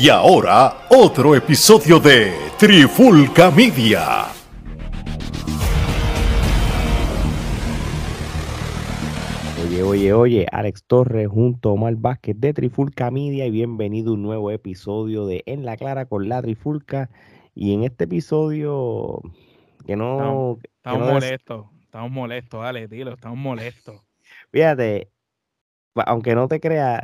Y 0.00 0.10
ahora, 0.10 0.86
otro 0.90 1.34
episodio 1.34 1.98
de 1.98 2.32
Trifulca 2.56 3.50
Media. 3.50 4.26
Oye, 9.60 9.82
oye, 9.82 10.12
oye, 10.12 10.46
Alex 10.52 10.84
Torres 10.84 11.26
junto 11.26 11.70
a 11.70 11.72
Omar 11.72 11.96
Vázquez 11.96 12.38
de 12.38 12.54
Trifulca 12.54 13.10
Media 13.10 13.46
y 13.46 13.50
bienvenido 13.50 14.12
a 14.12 14.14
un 14.14 14.22
nuevo 14.22 14.52
episodio 14.52 15.26
de 15.26 15.42
En 15.46 15.64
la 15.64 15.76
Clara 15.76 16.06
con 16.06 16.28
la 16.28 16.42
Trifulca. 16.42 17.10
Y 17.56 17.74
en 17.74 17.82
este 17.82 18.04
episodio 18.04 19.20
que 19.84 19.96
no... 19.96 20.12
Estamos, 20.12 20.58
estamos 20.76 21.12
molestos, 21.12 21.66
estamos 21.82 22.10
molestos, 22.12 22.64
Alex, 22.64 22.88
dilo, 22.88 23.14
estamos 23.14 23.38
molestos. 23.38 24.00
Fíjate, 24.52 25.10
aunque 25.96 26.36
no 26.36 26.46
te 26.46 26.60
creas, 26.60 27.02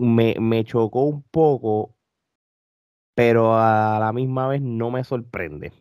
me, 0.00 0.34
me 0.40 0.64
chocó 0.64 1.04
un 1.04 1.22
poco, 1.30 1.94
pero 3.20 3.54
a 3.54 3.98
la 4.00 4.14
misma 4.14 4.48
vez 4.48 4.62
no 4.62 4.90
me 4.90 5.04
sorprende. 5.04 5.72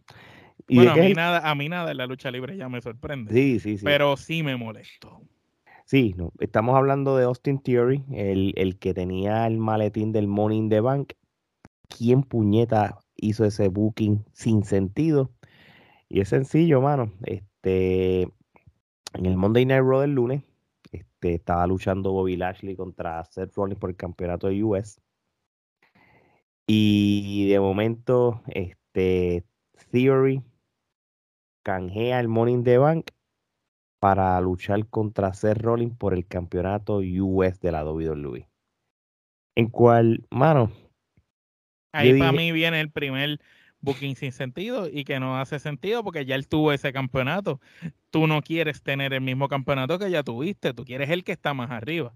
Y 0.67 0.75
bueno, 0.75 0.91
a 0.91 0.95
mí, 0.97 1.13
nada, 1.13 1.49
a 1.49 1.55
mí 1.55 1.70
nada 1.70 1.91
en 1.91 1.97
la 1.97 2.05
lucha 2.05 2.30
libre 2.31 2.57
ya 2.57 2.67
me 2.67 2.81
sorprende. 2.81 3.34
Sí, 3.34 3.61
sí, 3.61 3.77
sí. 3.77 3.85
Pero 3.85 4.17
sí 4.17 4.43
me 4.43 4.57
molesto. 4.57 5.21
Sí, 5.85 6.13
no, 6.17 6.33
estamos 6.39 6.75
hablando 6.75 7.16
de 7.16 7.23
Austin 7.23 7.59
Theory, 7.59 8.03
el, 8.11 8.53
el 8.57 8.77
que 8.77 8.94
tenía 8.94 9.47
el 9.47 9.57
maletín 9.57 10.11
del 10.11 10.27
Money 10.27 10.57
in 10.57 10.70
the 10.70 10.81
Bank. 10.81 11.13
¿Quién 11.88 12.23
puñeta 12.23 12.99
hizo 13.16 13.45
ese 13.45 13.69
booking 13.69 14.25
sin 14.33 14.66
sentido? 14.66 15.31
Y 16.09 16.19
es 16.19 16.27
sencillo, 16.27 16.81
mano. 16.81 17.13
Este, 17.23 18.23
en 19.13 19.25
el 19.25 19.38
Monday 19.38 19.66
Night 19.66 19.81
Raw 19.81 20.02
del 20.02 20.11
lunes, 20.11 20.44
este, 20.91 21.35
estaba 21.35 21.66
luchando 21.67 22.11
Bobby 22.11 22.35
Lashley 22.35 22.75
contra 22.75 23.23
Seth 23.23 23.55
Rollins 23.55 23.80
por 23.80 23.89
el 23.89 23.95
campeonato 23.95 24.47
de 24.47 24.61
US. 24.61 24.99
Y 26.71 27.47
de 27.49 27.59
momento, 27.59 28.44
este, 28.45 29.44
Theory 29.91 30.44
canjea 31.63 32.19
el 32.19 32.27
Money 32.27 32.53
in 32.53 32.63
the 32.63 32.77
Bank 32.77 33.09
para 33.99 34.39
luchar 34.39 34.85
contra 34.85 35.33
Seth 35.33 35.57
Rollins 35.57 35.97
por 35.97 36.13
el 36.13 36.27
campeonato 36.27 36.97
US 36.97 37.59
de 37.59 37.71
la 37.71 37.83
WWE. 37.83 38.47
En 39.55 39.67
cual, 39.69 40.23
mano. 40.29 40.71
Ahí 41.91 42.19
para 42.19 42.33
mí 42.33 42.52
viene 42.52 42.79
el 42.81 42.91
primer 42.91 43.39
booking 43.81 44.16
sin 44.16 44.31
sentido 44.31 44.88
y 44.88 45.05
que 45.05 45.19
no 45.19 45.39
hace 45.39 45.57
sentido 45.57 46.03
porque 46.03 46.25
ya 46.25 46.35
él 46.35 46.47
tuvo 46.47 46.72
ese 46.72 46.94
campeonato. 46.94 47.59
Tú 48.11 48.27
no 48.27 48.44
quieres 48.44 48.83
tener 48.83 49.13
el 49.13 49.22
mismo 49.22 49.47
campeonato 49.47 49.97
que 49.97 50.11
ya 50.11 50.22
tuviste, 50.22 50.75
tú 50.75 50.85
quieres 50.85 51.09
el 51.09 51.23
que 51.23 51.31
está 51.31 51.55
más 51.55 51.72
arriba. 51.72 52.13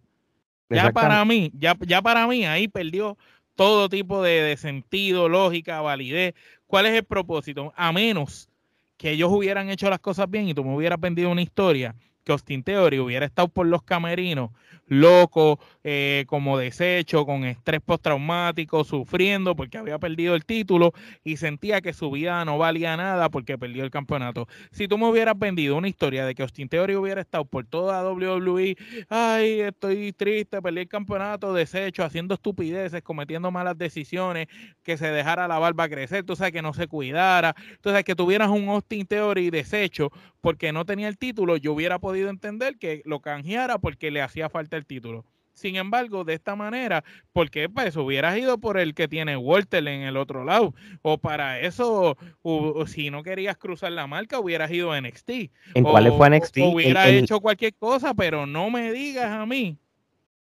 Ya 0.70 0.92
para 0.92 1.26
mí, 1.26 1.52
ya, 1.56 1.76
ya 1.88 2.04
para 2.04 2.28
mí 2.28 2.46
ahí 2.46 2.68
perdió 2.68 3.18
todo 3.56 3.90
tipo 3.90 4.22
de, 4.22 4.42
de 4.42 4.58
sentido, 4.58 5.30
lógica, 5.30 5.82
validez. 5.82 6.34
¿Cuál 6.68 6.88
es 6.88 6.94
el 6.94 7.04
propósito? 7.04 7.74
A 7.76 7.92
menos 7.92 8.50
que 8.98 9.12
ellos 9.12 9.30
hubieran 9.32 9.70
hecho 9.70 9.90
las 9.90 10.00
cosas 10.00 10.30
bien 10.30 10.48
y 10.48 10.54
tú 10.54 10.64
me 10.64 10.76
hubieras 10.76 11.00
vendido 11.00 11.30
una 11.30 11.42
historia 11.42 11.96
que 12.24 12.32
Austin 12.32 12.64
Theory 12.64 13.00
hubiera 13.00 13.26
estado 13.26 13.48
por 13.48 13.68
los 13.68 13.84
camerinos 13.84 14.52
loco, 15.00 15.60
eh, 15.84 16.26
como 16.28 16.58
desecho, 16.58 17.26
con 17.26 17.44
estrés 17.44 17.82
postraumático, 17.82 18.84
sufriendo 18.84 19.56
porque 19.56 19.78
había 19.78 20.00
perdido 20.00 20.36
el 20.36 20.46
título 20.46 20.94
y 21.24 21.38
sentía 21.38 21.82
que 21.82 21.94
su 21.94 22.12
vida 22.12 22.44
no 22.46 22.58
valía 22.58 22.96
nada 22.98 23.30
porque 23.30 23.58
perdió 23.58 23.84
el 23.84 23.92
campeonato. 23.92 24.48
Si 24.72 24.88
tú 24.88 24.98
me 24.98 25.08
hubieras 25.08 25.38
vendido 25.38 25.76
una 25.76 25.88
historia 25.88 26.26
de 26.26 26.36
que 26.36 26.44
Austin 26.44 26.70
Theory 26.70 26.96
hubiera 26.96 27.22
estado 27.22 27.46
por 27.46 27.66
toda 27.66 28.04
WWE, 28.10 28.76
ay, 29.10 29.62
estoy 29.62 30.14
triste, 30.14 30.62
perdí 30.62 30.82
el 30.82 30.88
campeonato, 30.88 31.54
desecho, 31.54 32.04
haciendo 32.04 32.34
estupideces, 32.36 33.02
cometiendo 33.02 33.52
malas 33.52 33.78
decisiones, 33.78 34.48
que 34.84 34.98
se 34.98 35.08
dejara 35.08 35.48
la 35.48 35.60
barba 35.60 35.90
crecer, 35.90 36.24
tú 36.24 36.36
sabes, 36.36 36.54
que 36.54 36.62
no 36.62 36.74
se 36.74 36.88
cuidara, 36.88 37.56
tú 37.82 37.90
sabes, 37.90 38.06
que 38.06 38.16
tuvieras 38.16 38.50
un 38.50 38.70
Austin 38.70 39.06
Theory 39.06 39.50
desecho 39.50 40.12
porque 40.42 40.74
no 40.74 40.86
tenía 40.86 41.08
el 41.08 41.18
título, 41.18 41.56
yo 41.56 41.72
hubiera 41.72 42.00
podido 42.00 42.30
entender 42.30 42.78
que 42.78 43.02
lo 43.06 43.22
canjeara 43.22 43.78
porque 43.78 44.12
le 44.12 44.22
hacía 44.22 44.50
falta 44.50 44.76
el 44.76 44.83
título. 44.84 45.26
Sin 45.54 45.76
embargo, 45.76 46.24
de 46.24 46.34
esta 46.34 46.56
manera, 46.56 47.04
porque 47.32 47.70
para 47.70 47.88
eso 47.88 48.04
hubieras 48.04 48.38
ido 48.38 48.58
por 48.58 48.80
el 48.80 48.96
que 48.96 49.08
tiene 49.08 49.38
Walter 49.38 49.88
en 49.88 50.02
el 50.02 50.18
otro 50.18 50.44
lado, 50.44 50.74
o 51.04 51.20
para 51.20 51.60
eso, 51.60 52.18
o, 52.42 52.88
si 52.88 53.12
no 53.12 53.22
querías 53.22 53.56
cruzar 53.58 53.92
la 53.92 54.08
marca, 54.08 54.40
hubieras 54.40 54.72
ido 54.72 54.92
a 54.92 55.00
NXT. 55.00 55.30
¿En 55.76 55.84
cuál 55.84 56.12
fue 56.14 56.30
NXT? 56.32 56.58
O 56.60 56.70
hubiera 56.70 57.08
hecho 57.08 57.40
cualquier 57.40 57.76
cosa, 57.76 58.16
pero 58.16 58.48
no 58.48 58.72
me 58.72 58.92
digas 58.92 59.32
a 59.32 59.46
mí 59.46 59.78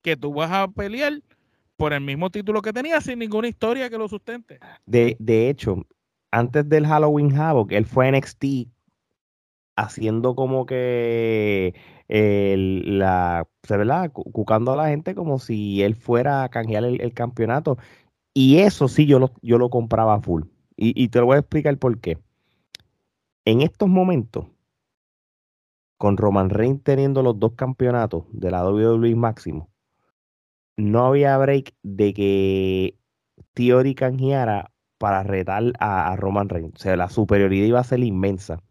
que 0.04 0.16
tú 0.16 0.34
vas 0.34 0.52
a 0.52 0.68
pelear 0.68 1.22
por 1.76 1.94
el 1.94 2.02
mismo 2.02 2.30
título 2.30 2.62
que 2.62 2.74
tenías 2.74 3.04
sin 3.04 3.20
ninguna 3.20 3.48
historia 3.48 3.90
que 3.90 3.98
lo 3.98 4.08
sustente. 4.08 4.60
De, 4.86 5.16
de 5.18 5.50
hecho, 5.50 5.88
antes 6.30 6.68
del 6.70 6.86
Halloween 6.86 7.36
Havoc, 7.36 7.72
él 7.72 7.86
fue 7.86 8.08
a 8.08 8.12
NXT 8.12 8.68
haciendo 9.76 10.36
como 10.36 10.66
que 10.66 11.74
el, 12.10 13.00
la, 13.00 13.48
¿verdad? 13.70 14.12
Cucando 14.12 14.74
a 14.74 14.76
la 14.76 14.90
gente 14.90 15.16
como 15.16 15.40
si 15.40 15.82
él 15.84 15.96
fuera 15.96 16.44
a 16.44 16.50
canjear 16.50 16.84
el, 16.84 17.14
campeonato. 17.14 17.78
Y 18.34 18.60
eso 18.60 18.88
sí 18.88 19.06
yo 19.06 19.20
lo, 19.20 19.32
yo 19.42 19.58
lo 19.58 19.70
compraba 19.70 20.20
full. 20.22 20.44
Y, 20.76 21.02
y, 21.02 21.10
te 21.10 21.20
lo 21.20 21.28
voy 21.28 21.38
a 21.38 21.40
explicar 21.40 21.78
por 21.78 22.00
qué. 22.00 22.18
En 23.46 23.62
estos 23.62 23.90
momentos, 23.90 24.48
con 25.98 26.18
Roman 26.18 26.50
Reigns 26.50 26.84
teniendo 26.84 27.24
los 27.24 27.40
dos 27.40 27.54
campeonatos 27.54 28.26
de 28.32 28.52
la 28.52 28.68
WWE 28.68 29.16
máximo, 29.16 29.70
no 30.78 31.06
había 31.06 31.38
break 31.38 31.74
de 31.84 32.14
que 32.14 32.98
Theory 33.54 33.96
canjeara 33.96 34.72
para 34.98 35.24
retar 35.24 35.74
a, 35.80 36.12
a 36.12 36.16
Roman 36.16 36.50
Reigns. 36.50 36.76
O 36.76 36.80
sea, 36.80 36.96
la 36.96 37.10
superioridad 37.10 37.66
iba 37.66 37.80
a 37.80 37.84
ser 37.84 38.00
inmensa 38.00 38.62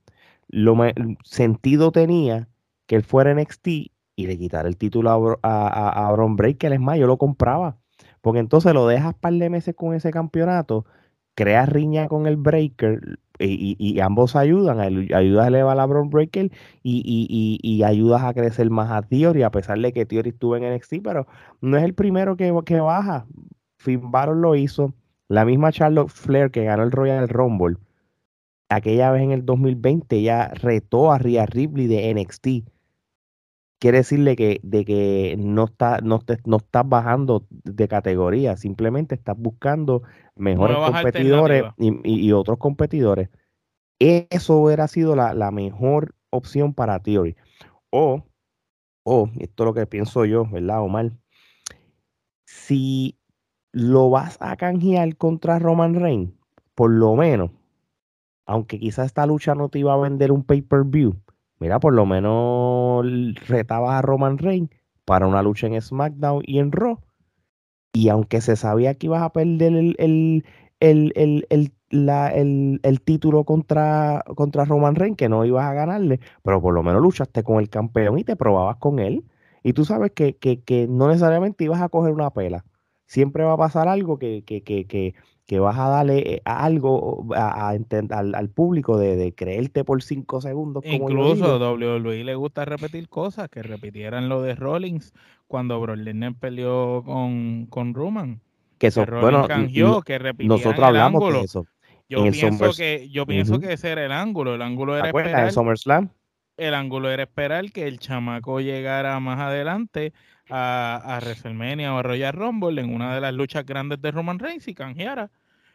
lo 0.49 0.77
sentido 1.25 1.93
tenía 1.93 2.49
que 2.89 2.97
él 2.97 3.05
fuera 3.05 3.33
NXT 3.35 3.69
y 3.69 4.27
le 4.27 4.39
quitara 4.39 4.69
el 4.69 4.77
título 4.77 5.39
a, 5.43 5.69
a, 5.69 6.09
a 6.09 6.13
Bron 6.13 6.35
Breaker, 6.35 6.73
es 6.73 6.81
más, 6.81 6.99
yo 6.99 7.07
lo 7.07 7.19
compraba. 7.19 7.77
Porque 8.21 8.41
entonces 8.41 8.75
lo 8.75 8.89
dejas 8.89 9.15
par 9.15 9.35
de 9.35 9.51
meses 9.51 9.77
con 9.77 9.95
ese 9.95 10.11
campeonato, 10.11 10.85
creas 11.37 11.69
riña 11.69 12.09
con 12.09 12.27
el 12.27 12.37
Breaker 12.37 13.21
y, 13.39 14.01
ambos 14.01 14.35
ayudan, 14.35 14.81
ayudas 14.81 15.45
a 15.45 15.49
elevar 15.49 15.79
a 15.79 15.87
Bron 15.87 16.11
Breaker 16.11 16.51
y, 16.83 17.61
y, 17.63 17.83
ayudas 17.85 18.25
a 18.25 18.35
crecer 18.35 18.71
más 18.71 18.91
a 18.91 19.03
Theory, 19.03 19.45
a 19.45 19.51
pesar 19.51 19.79
de 19.79 19.93
que 19.93 20.07
Theory 20.07 20.31
estuvo 20.31 20.57
en 20.57 20.75
NXT, 20.75 20.95
pero 21.05 21.29
no 21.61 21.77
es 21.77 21.85
el 21.85 21.95
primero 21.95 22.37
que, 22.37 22.53
que 22.65 22.81
baja. 22.81 23.27
Finn 23.77 24.11
Balor 24.11 24.37
lo 24.37 24.57
hizo, 24.57 24.95
la 25.29 25.45
misma 25.45 25.71
Charlotte 25.71 26.09
Flair 26.09 26.51
que 26.51 26.65
ganó 26.65 26.83
el 26.83 26.91
Royal 26.91 27.29
Rumble 27.29 27.77
aquella 28.69 29.11
vez 29.11 29.23
en 29.23 29.33
el 29.33 29.45
2020 29.45 30.23
ya 30.23 30.49
retó 30.49 31.13
a 31.13 31.19
Rhea 31.19 31.47
Ripley 31.47 31.87
de 31.87 32.15
NXT. 32.15 32.69
Quiere 33.79 33.99
decirle 33.99 34.35
que, 34.35 34.61
de 34.63 34.85
que 34.85 35.37
no, 35.39 35.65
está, 35.65 36.01
no, 36.03 36.21
no 36.45 36.57
estás 36.57 36.89
bajando 36.89 37.47
de 37.51 37.87
categoría, 37.87 38.57
simplemente 38.57 39.15
estás 39.15 39.37
buscando 39.39 40.03
mejores 40.35 40.77
competidores 40.77 41.65
y, 41.79 42.33
otros 42.33 42.59
competidores. 42.59 43.29
Eso 44.01 44.57
hubiera 44.57 44.89
sido 44.89 45.15
la, 45.15 45.33
la 45.35 45.51
mejor 45.51 46.15
opción 46.31 46.75
para 46.75 47.01
Theory. 47.01 47.37
O, 47.91 48.25
o, 49.05 49.31
esto 49.39 49.63
es 49.63 49.67
lo 49.67 49.75
que 49.75 49.87
pienso 49.87 50.25
yo, 50.25 50.45
¿verdad, 50.47 50.83
Omar? 50.83 51.13
Si 52.47 53.17
lo 53.73 54.11
vas 54.11 54.39
a 54.41 54.57
canjear 54.57 55.17
contra 55.17 55.59
Roman 55.61 55.95
Reigns, 55.95 56.33
por 56.75 56.91
lo 56.91 57.15
menos 57.15 57.51
aunque 58.49 58.81
quizás 58.81 59.07
esta 59.07 59.27
lucha 59.27 59.55
no 59.55 59.69
te 59.69 59.79
iba 59.79 59.93
a 59.93 59.99
vender 59.99 60.33
un 60.33 60.43
pay-per-view, 60.43 61.21
mira, 61.59 61.81
por 61.81 61.95
lo 61.95 62.07
menos 62.07 63.05
retabas 63.47 63.95
a 63.95 64.03
Roman 64.03 64.39
Reigns 64.39 64.71
para 65.05 65.27
una 65.27 65.43
lucha 65.43 65.67
en 65.67 65.81
SmackDown 65.81 66.43
y 66.47 66.59
en 66.59 66.73
Raw. 66.73 67.01
Y 67.93 68.09
aunque 68.11 68.41
se 68.41 68.57
sabía 68.57 68.95
que 68.95 69.07
ibas 69.07 69.23
a 69.23 69.33
perder 69.33 69.73
el, 69.73 69.97
el, 69.99 70.45
el, 71.51 72.81
el 72.83 73.01
título 73.01 73.45
contra, 73.45 74.25
contra 74.37 74.65
Roman 74.65 74.95
Reigns, 74.95 75.17
que 75.17 75.29
no 75.29 75.45
ibas 75.45 75.65
a 75.65 75.75
ganarle, 75.75 76.21
pero 76.43 76.61
por 76.61 76.75
lo 76.75 76.83
menos 76.83 77.03
luchaste 77.03 77.43
con 77.43 77.59
el 77.59 77.71
campeón 77.71 78.19
y 78.19 78.25
te 78.25 78.37
probababas 78.37 78.77
con 78.77 78.99
él. 78.99 79.25
Y 79.63 79.73
tú 79.73 79.85
sabes 79.85 80.13
que, 80.13 80.37
que, 80.37 80.63
que 80.63 80.87
no 80.89 81.09
necesariamente 81.09 81.65
ibas 81.65 81.81
a 81.81 81.89
coger 81.89 82.13
una 82.13 82.31
pela. 82.31 82.65
Siempre 83.07 83.45
va 83.45 83.55
a 83.55 83.57
pasar 83.57 83.89
algo 83.89 84.19
que, 84.19 84.45
que, 84.45 84.63
que, 84.63 85.15
que 85.49 85.61
vas 85.61 85.79
a 85.79 85.89
darle 85.89 86.19
eh, 86.19 86.43
algo 86.45 87.27
a, 87.35 87.71
al, 87.71 88.51
público 88.51 88.99
de, 88.99 89.33
creerte 89.35 89.83
por 89.83 90.03
cinco 90.03 90.43
segundos. 90.43 90.85
Incluso 90.85 91.57
WWE 91.57 92.23
le 92.23 92.35
gusta 92.35 92.67
repetir 92.67 93.09
cosas, 93.09 93.49
que 93.49 93.63
repitieran 93.63 94.29
lo 94.29 94.43
de 94.43 94.55
Rollins 94.55 95.15
cuando 95.47 95.81
Brock 95.81 95.97
Lesnar 95.97 96.35
peleó 96.35 97.03
con, 97.03 97.65
con 97.71 97.95
Roman. 97.95 98.43
Que 98.77 98.89
eso, 98.89 99.07
bueno, 99.07 99.49
que 100.05 100.35
nosotros 100.41 100.85
hablamos 100.85 101.33
de 101.33 101.41
eso. 101.41 101.67
Yo 102.11 102.31
pienso, 102.31 102.71
que, 102.77 103.09
yo 103.09 103.25
pienso 103.25 103.59
que 103.59 103.73
ese 103.73 103.89
era 103.89 104.05
el 104.05 104.13
ángulo, 104.13 104.55
el 104.55 104.61
ángulo 104.61 104.99
era 104.99 105.07
esperar. 105.07 105.51
SummerSlam? 105.51 106.11
el 106.59 106.75
ángulo 106.75 107.11
era 107.11 107.23
esperar 107.23 107.71
que 107.73 107.87
el 107.87 107.99
chamaco 107.99 108.61
llegara 108.61 109.19
más 109.21 109.39
adelante 109.39 110.13
a, 110.51 111.17
a 111.17 111.19
WrestleMania 111.21 111.95
o 111.95 111.99
a 111.99 112.03
Royal 112.03 112.33
Rumble 112.33 112.81
en 112.81 112.95
una 112.95 113.15
de 113.15 113.21
las 113.21 113.35
luchas 113.35 113.65
grandes 113.65 114.01
de 114.01 114.11
Roman 114.11 114.39
Reigns 114.39 114.69
y 114.69 114.75
canjeara. 114.75 115.31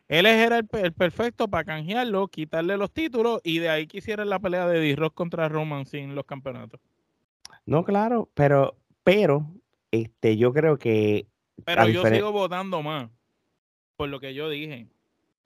Él 0.07 0.25
era 0.25 0.59
el, 0.59 0.93
perfecto 0.93 1.47
para 1.47 1.63
canjearlo, 1.63 2.27
quitarle 2.27 2.77
los 2.77 2.91
títulos 2.91 3.39
y 3.43 3.59
de 3.59 3.69
ahí 3.69 3.87
quisiera 3.87 4.25
la 4.25 4.39
pelea 4.39 4.67
de 4.67 4.79
D-Rock 4.79 5.13
contra 5.13 5.47
Roman 5.49 5.85
sin 5.85 6.13
los 6.13 6.25
campeonatos. 6.25 6.79
No, 7.65 7.85
claro, 7.85 8.29
pero, 8.33 8.75
pero, 9.03 9.47
este, 9.91 10.35
yo 10.35 10.51
creo 10.53 10.77
que. 10.77 11.27
Pero 11.63 11.87
yo 11.87 12.05
sigo 12.05 12.31
votando 12.31 12.81
más 12.81 13.09
por 13.95 14.09
lo 14.09 14.19
que 14.19 14.33
yo 14.33 14.49
dije, 14.49 14.87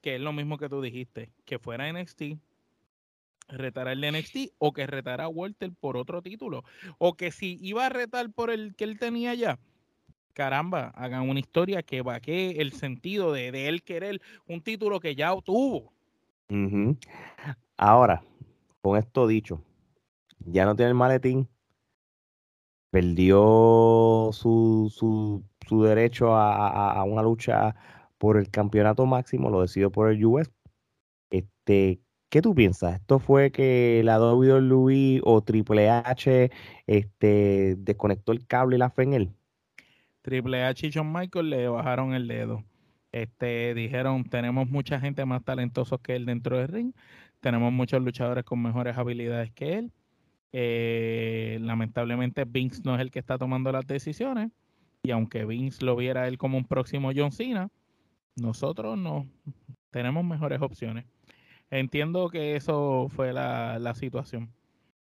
que 0.01 0.15
es 0.15 0.21
lo 0.21 0.33
mismo 0.33 0.57
que 0.57 0.69
tú 0.69 0.81
dijiste, 0.81 1.31
que 1.45 1.59
fuera 1.59 1.91
NXT, 1.91 2.24
retar 3.47 3.88
el 3.88 4.01
NXT 4.01 4.53
o 4.57 4.73
que 4.73 4.88
retara 4.88 5.25
a 5.25 5.29
Walter 5.29 5.71
por 5.79 5.97
otro 5.97 6.21
título, 6.21 6.63
o 6.97 7.15
que 7.15 7.31
si 7.31 7.57
iba 7.61 7.85
a 7.85 7.89
retar 7.89 8.31
por 8.31 8.49
el 8.49 8.75
que 8.75 8.83
él 8.83 8.99
tenía 8.99 9.33
ya, 9.33 9.59
caramba, 10.33 10.89
hagan 10.95 11.29
una 11.29 11.39
historia 11.39 11.83
que 11.83 12.01
vaque 12.01 12.61
el 12.61 12.71
sentido 12.73 13.31
de, 13.31 13.51
de 13.51 13.67
él 13.67 13.83
querer 13.83 14.21
un 14.47 14.61
título 14.61 14.99
que 14.99 15.15
ya 15.15 15.33
obtuvo. 15.33 15.91
Ahora, 17.77 18.23
con 18.81 18.97
esto 18.97 19.27
dicho, 19.27 19.61
ya 20.39 20.65
no 20.65 20.75
tiene 20.75 20.89
el 20.89 20.95
maletín, 20.95 21.47
perdió 22.89 24.29
su, 24.31 24.91
su, 24.93 25.43
su 25.67 25.83
derecho 25.83 26.35
a, 26.35 26.91
a, 26.91 27.03
una 27.03 27.21
lucha 27.21 27.75
por 28.17 28.38
el 28.38 28.50
campeonato 28.50 29.05
máximo, 29.05 29.50
lo 29.50 29.61
decidió 29.61 29.91
por 29.91 30.09
el 30.09 30.23
US. 30.25 30.50
Este, 31.29 32.00
¿Qué 32.29 32.41
tú 32.41 32.53
piensas? 32.53 32.95
¿Esto 32.95 33.19
fue 33.19 33.51
que 33.51 34.01
la 34.03 34.19
WWE 34.19 35.21
o 35.24 35.41
Triple 35.41 35.89
H 35.89 36.51
este, 36.85 37.75
desconectó 37.77 38.33
el 38.33 38.45
cable 38.45 38.75
y 38.75 38.79
la 38.79 38.89
fe 38.89 39.03
en 39.03 39.13
él? 39.13 39.29
Triple 40.24 40.63
H 40.65 40.88
y 40.88 40.91
John 40.94 41.13
Michael 41.13 41.50
le 41.50 41.69
bajaron 41.69 42.13
el 42.13 42.27
dedo. 42.27 42.65
Este, 43.13 43.74
dijeron, 43.74 44.25
tenemos 44.25 44.69
mucha 44.69 45.00
gente 45.00 45.24
más 45.25 45.41
talentosa 45.44 45.97
que 45.97 46.18
él 46.18 46.25
dentro 46.25 46.57
del 46.57 46.68
ring, 46.68 46.94
tenemos 47.39 47.71
muchos 47.71 48.01
luchadores 48.01 48.44
con 48.44 48.62
mejores 48.62 48.97
habilidades 48.97 49.51
que 49.53 49.77
él. 49.77 49.91
Eh, 50.51 51.59
lamentablemente 51.62 52.44
Vince 52.45 52.81
no 52.83 52.95
es 52.95 53.01
el 53.01 53.12
que 53.12 53.19
está 53.19 53.38
tomando 53.38 53.71
las 53.71 53.85
decisiones 53.85 54.51
y 55.03 55.12
aunque 55.12 55.45
Vince 55.45 55.85
lo 55.85 55.95
viera 55.95 56.27
él 56.27 56.38
como 56.38 56.57
un 56.57 56.65
próximo 56.65 57.12
John 57.15 57.31
Cena, 57.31 57.69
nosotros 58.35 58.97
no 58.97 59.27
tenemos 59.91 60.25
mejores 60.25 60.62
opciones. 60.62 61.06
Entiendo 61.69 62.29
que 62.29 62.55
eso 62.55 63.07
fue 63.09 63.33
la, 63.33 63.93
situación. 63.95 64.49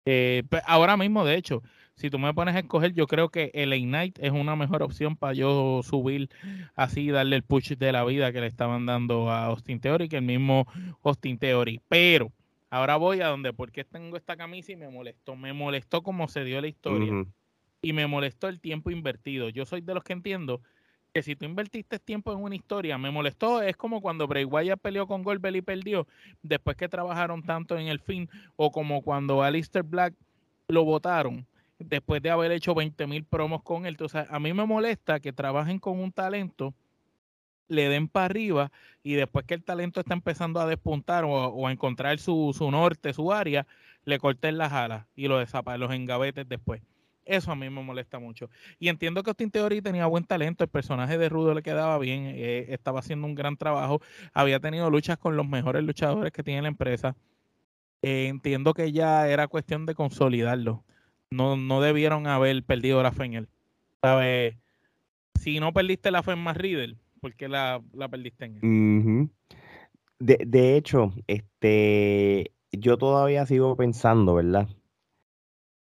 Eh, 0.06 0.44
pues, 0.50 0.64
ahora 0.66 0.98
mismo, 0.98 1.26
de 1.26 1.36
hecho, 1.36 1.62
si 1.96 2.10
tú 2.10 2.20
me 2.20 2.34
pones 2.34 2.56
a 2.56 2.60
escoger, 2.60 2.94
yo 2.94 3.08
creo 3.08 3.30
que 3.30 3.52
el 3.54 3.74
Ignite 3.74 4.26
es 4.26 4.32
una 4.32 4.56
mejor 4.56 4.84
opción 4.84 5.16
para 5.16 5.34
yo 5.34 5.82
subir 5.84 6.30
así, 6.76 7.10
darle 7.10 7.36
el 7.36 7.44
push 7.44 7.74
de 7.74 7.92
la 7.92 8.04
vida 8.06 8.32
que 8.32 8.40
le 8.40 8.48
estaban 8.48 8.86
dando 8.86 9.30
a 9.30 9.46
Austin 9.46 9.80
Theory, 9.80 10.08
que 10.08 10.18
el 10.18 10.24
mismo 10.24 10.68
Austin 11.04 11.38
Theory. 11.38 11.82
Pero 11.88 12.32
ahora 12.70 12.98
voy 12.98 13.22
a 13.22 13.28
donde, 13.28 13.52
porque 13.52 13.84
tengo 13.84 14.16
esta 14.16 14.38
camisa 14.38 14.72
y 14.72 14.76
me 14.76 14.90
molestó. 14.90 15.36
Me 15.36 15.54
molestó 15.54 16.04
cómo 16.04 16.28
se 16.28 16.44
dio 16.44 16.62
la 16.62 16.68
historia. 16.68 17.26
Y 17.82 17.94
me 17.94 18.08
molestó 18.08 18.48
el 18.48 18.60
tiempo 18.60 18.92
invertido. 18.92 19.50
Yo 19.50 19.66
soy 19.66 19.82
de 19.82 19.94
los 19.94 20.04
que 20.04 20.14
entiendo 20.14 20.62
que 21.18 21.24
si 21.24 21.36
tú 21.36 21.46
invertiste 21.46 21.98
tiempo 21.98 22.32
en 22.32 22.44
una 22.44 22.54
historia, 22.54 22.96
me 23.00 23.10
molestó, 23.10 23.64
es 23.64 23.76
como 23.76 24.02
cuando 24.02 24.28
Bray 24.28 24.46
Wyatt 24.46 24.80
peleó 24.80 25.08
con 25.08 25.24
Goldberg 25.24 25.56
y 25.56 25.62
perdió, 25.64 26.08
después 26.44 26.78
que 26.78 26.88
trabajaron 26.88 27.42
tanto 27.42 27.76
en 27.76 27.88
el 27.88 28.00
fin, 28.00 28.30
o 28.56 28.72
como 28.72 29.02
cuando 29.02 29.42
Alistair 29.42 29.84
Black 29.84 30.14
lo 30.68 30.86
votaron, 30.86 31.48
después 31.80 32.22
de 32.22 32.30
haber 32.30 32.52
hecho 32.52 32.76
20 32.76 33.08
mil 33.08 33.24
promos 33.24 33.64
con 33.64 33.88
él. 33.88 33.96
Entonces, 33.96 34.28
a 34.30 34.40
mí 34.40 34.54
me 34.54 34.68
molesta 34.68 35.20
que 35.20 35.34
trabajen 35.34 35.80
con 35.80 36.00
un 36.00 36.12
talento, 36.12 36.76
le 37.68 37.90
den 37.90 38.08
para 38.10 38.26
arriba 38.26 38.72
y 39.02 39.16
después 39.16 39.44
que 39.48 39.56
el 39.56 39.64
talento 39.64 40.02
está 40.02 40.14
empezando 40.14 40.60
a 40.60 40.68
despuntar 40.68 41.26
o, 41.26 41.68
a 41.68 41.72
encontrar 41.72 42.20
su, 42.20 42.54
su, 42.56 42.70
norte, 42.70 43.12
su 43.12 43.34
área, 43.34 43.66
le 44.06 44.20
corten 44.20 44.60
las 44.60 44.72
alas 44.72 45.08
y 45.16 45.28
lo 45.28 45.40
desaparecen 45.40 45.82
los 45.82 45.92
engavetes 45.96 46.48
después. 46.48 46.84
Eso 47.28 47.52
a 47.52 47.56
mí 47.56 47.70
me 47.70 47.84
molesta 47.84 48.20
mucho. 48.20 48.50
Y 48.80 48.88
entiendo 48.88 49.22
que 49.22 49.30
Austin 49.30 49.52
Theory 49.52 49.82
tenía 49.82 50.06
buen 50.06 50.24
talento, 50.24 50.64
el 50.64 50.70
personaje 50.70 51.18
de 51.18 51.30
Rudo 51.30 51.54
le 51.54 51.62
quedaba 51.62 51.98
bien, 52.00 52.26
eh, 52.28 52.68
estaba 52.70 53.00
haciendo 53.00 53.28
un 53.28 53.36
gran 53.36 53.58
trabajo, 53.58 54.02
había 54.34 54.60
tenido 54.60 54.90
luchas 54.90 55.18
con 55.18 55.36
los 55.36 55.48
mejores 55.48 55.84
luchadores 55.84 56.32
que 56.32 56.44
tiene 56.44 56.62
la 56.62 56.70
empresa. 56.70 57.16
Eh, 58.02 58.28
entiendo 58.28 58.74
que 58.74 58.92
ya 58.92 59.28
era 59.28 59.48
cuestión 59.48 59.86
de 59.86 59.96
consolidarlo. 59.96 60.84
No, 61.30 61.58
no 61.58 61.82
debieron 61.82 62.28
haber 62.28 62.64
perdido 62.64 63.04
la 63.04 63.12
fe 63.12 63.26
en 63.26 63.34
él. 63.34 63.50
Si 65.42 65.60
no 65.60 65.74
perdiste 65.74 66.12
la 66.12 66.24
fe 66.24 66.32
en 66.32 66.40
Más 66.40 66.56
Riddle, 66.56 66.96
¿por 67.20 67.36
qué 67.36 67.50
la, 67.50 67.82
perdiste 68.10 68.46
en 68.46 68.56
él? 68.56 69.30
de, 70.20 70.38
de 70.46 70.78
hecho, 70.78 71.14
este, 71.28 72.52
yo 72.72 72.98
todavía 72.98 73.46
sigo 73.46 73.76
pensando, 73.76 74.36
¿verdad? 74.36 74.68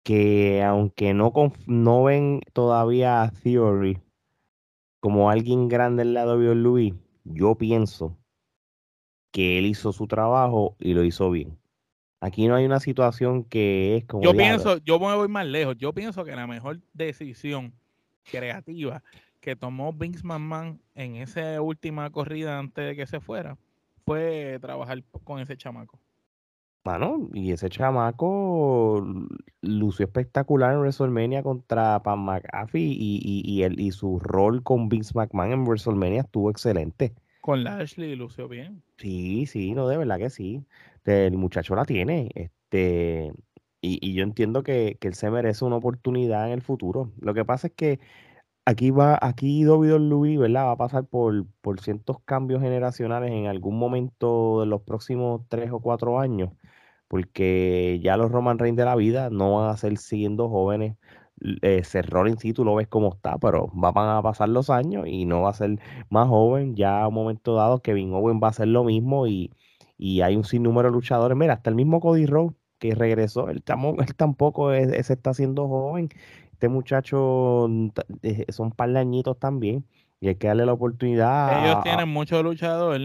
Que 0.07 0.63
aunque 0.63 1.13
no, 1.13 1.33
no 1.65 2.03
ven 2.05 2.39
todavía 2.53 3.23
a 3.23 3.29
Theory 3.29 3.99
como 5.01 5.29
alguien 5.29 5.67
grande 5.67 6.03
en 6.03 6.13
la 6.13 6.25
WWE, 6.25 6.93
yo 7.25 7.55
pienso 7.55 8.17
que 9.33 9.59
él 9.59 9.65
hizo 9.65 9.91
su 9.91 10.07
trabajo 10.07 10.77
y 10.79 10.93
lo 10.93 11.03
hizo 11.03 11.29
bien. 11.29 11.59
Aquí 12.21 12.47
no 12.47 12.55
hay 12.55 12.63
una 12.63 12.79
situación 12.79 13.43
que 13.43 13.97
es 13.97 14.05
como... 14.05 14.23
Yo 14.23 14.31
pienso, 14.31 14.77
yo 14.77 14.97
me 14.97 15.13
voy 15.13 15.27
más 15.27 15.45
lejos, 15.45 15.75
yo 15.77 15.91
pienso 15.91 16.23
que 16.23 16.37
la 16.37 16.47
mejor 16.47 16.79
decisión 16.93 17.73
creativa 18.23 19.03
que 19.41 19.57
tomó 19.57 19.91
Vince 19.91 20.23
McMahon 20.23 20.81
en 20.95 21.17
esa 21.17 21.61
última 21.61 22.09
corrida 22.11 22.57
antes 22.57 22.85
de 22.85 22.95
que 22.95 23.07
se 23.07 23.19
fuera 23.19 23.57
fue 24.05 24.57
trabajar 24.61 25.03
con 25.25 25.41
ese 25.41 25.57
chamaco 25.57 25.99
y 27.33 27.51
ese 27.51 27.69
chamaco 27.69 29.05
lució 29.61 30.05
espectacular 30.05 30.73
en 30.73 30.79
WrestleMania 30.79 31.43
contra 31.43 32.01
Pan 32.01 32.19
McAfee 32.19 32.79
y, 32.81 33.41
y, 33.43 33.63
el, 33.63 33.79
y 33.79 33.91
su 33.91 34.19
rol 34.19 34.63
con 34.63 34.87
Vince 34.89 35.13
McMahon 35.15 35.51
en 35.51 35.63
WrestleMania 35.65 36.21
estuvo 36.21 36.49
excelente. 36.49 37.13
Con 37.41 37.63
Lashley 37.63 38.15
lució 38.15 38.47
bien. 38.47 38.83
Sí, 38.97 39.45
sí, 39.45 39.73
no, 39.73 39.87
de 39.87 39.97
verdad 39.97 40.17
que 40.17 40.29
sí. 40.29 40.65
El 41.05 41.37
muchacho 41.37 41.75
la 41.75 41.85
tiene. 41.85 42.29
Este, 42.35 43.31
y, 43.81 44.13
yo 44.13 44.23
entiendo 44.23 44.63
que, 44.63 44.97
él 44.99 45.13
se 45.13 45.29
merece 45.29 45.63
una 45.65 45.77
oportunidad 45.77 46.47
en 46.47 46.53
el 46.53 46.61
futuro. 46.61 47.11
Lo 47.19 47.33
que 47.33 47.45
pasa 47.45 47.67
es 47.67 47.73
que 47.73 47.99
aquí 48.65 48.91
va, 48.91 49.17
aquí 49.21 49.65
WWE, 49.65 50.37
¿verdad? 50.37 50.65
Va 50.65 50.71
a 50.71 50.77
pasar 50.77 51.05
por, 51.05 51.45
por 51.61 51.79
ciertos 51.79 52.19
cambios 52.25 52.61
generacionales 52.61 53.31
en 53.31 53.47
algún 53.47 53.77
momento 53.79 54.61
de 54.61 54.65
los 54.67 54.81
próximos 54.81 55.41
tres 55.47 55.71
o 55.71 55.79
cuatro 55.79 56.19
años 56.19 56.51
porque 57.07 57.99
ya 58.03 58.17
los 58.17 58.31
Roman 58.31 58.59
Reigns 58.59 58.77
de 58.77 58.85
la 58.85 58.95
vida 58.95 59.29
no 59.29 59.55
van 59.55 59.69
a 59.69 59.77
ser 59.77 59.97
siendo 59.97 60.49
jóvenes. 60.49 60.97
Eh, 61.61 61.83
Seth 61.83 62.07
Rollins 62.09 62.41
sí, 62.41 62.51
tú 62.53 62.65
lo 62.65 62.75
ves 62.75 62.87
como 62.87 63.13
está, 63.13 63.37
pero 63.37 63.69
van 63.73 64.09
a 64.09 64.21
pasar 64.21 64.49
los 64.49 64.69
años 64.69 65.07
y 65.07 65.25
no 65.25 65.41
va 65.41 65.51
a 65.51 65.53
ser 65.53 65.79
más 66.09 66.27
joven. 66.27 66.75
Ya 66.75 67.01
a 67.01 67.07
un 67.07 67.13
momento 67.13 67.55
dado 67.55 67.81
Kevin 67.81 68.13
Owen 68.13 68.39
va 68.41 68.47
a 68.47 68.51
hacer 68.51 68.67
lo 68.67 68.83
mismo 68.83 69.27
y, 69.27 69.51
hay 69.99 70.35
un 70.35 70.43
sinnúmero 70.43 70.89
de 70.89 70.93
luchadores. 70.93 71.37
Mira, 71.37 71.53
hasta 71.53 71.69
el 71.69 71.75
mismo 71.75 71.99
Cody 71.99 72.25
Rhodes 72.25 72.55
que 72.79 72.93
regresó, 72.93 73.49
él, 73.49 73.63
tampoco 73.63 74.71
se 74.71 75.13
está 75.13 75.31
haciendo 75.31 75.67
joven. 75.67 76.09
Este 76.51 76.69
muchacho 76.69 77.67
eh, 78.23 78.45
son 78.49 78.67
un 78.67 78.71
par 78.71 78.91
de 78.91 78.99
añitos 78.99 79.37
también 79.39 79.85
y 80.19 80.29
hay 80.29 80.35
que 80.35 80.47
darle 80.47 80.65
la 80.65 80.73
oportunidad. 80.73 81.65
Ellos 81.65 81.83
tienen 81.83 82.09
mucho 82.09 82.41
luchador 82.41 82.99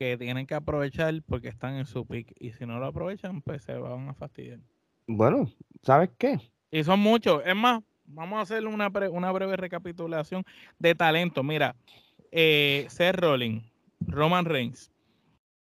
que 0.00 0.16
tienen 0.16 0.46
que 0.46 0.54
aprovechar 0.54 1.12
porque 1.26 1.48
están 1.48 1.76
en 1.76 1.84
su 1.84 2.06
pick 2.06 2.32
y 2.40 2.52
si 2.52 2.64
no 2.64 2.78
lo 2.78 2.86
aprovechan, 2.86 3.42
pues 3.42 3.64
se 3.64 3.74
van 3.74 4.08
a 4.08 4.14
fastidiar. 4.14 4.58
Bueno, 5.06 5.46
¿sabes 5.82 6.08
qué? 6.16 6.38
Y 6.70 6.82
son 6.84 7.00
muchos. 7.00 7.42
Es 7.44 7.54
más, 7.54 7.82
vamos 8.06 8.38
a 8.38 8.40
hacer 8.40 8.66
una, 8.66 8.88
una 9.10 9.30
breve 9.30 9.58
recapitulación 9.58 10.42
de 10.78 10.94
talento. 10.94 11.42
Mira, 11.42 11.76
eh, 12.32 12.86
Seth 12.88 13.16
Rollins, 13.16 13.62
Roman 14.00 14.46
Reigns, 14.46 14.90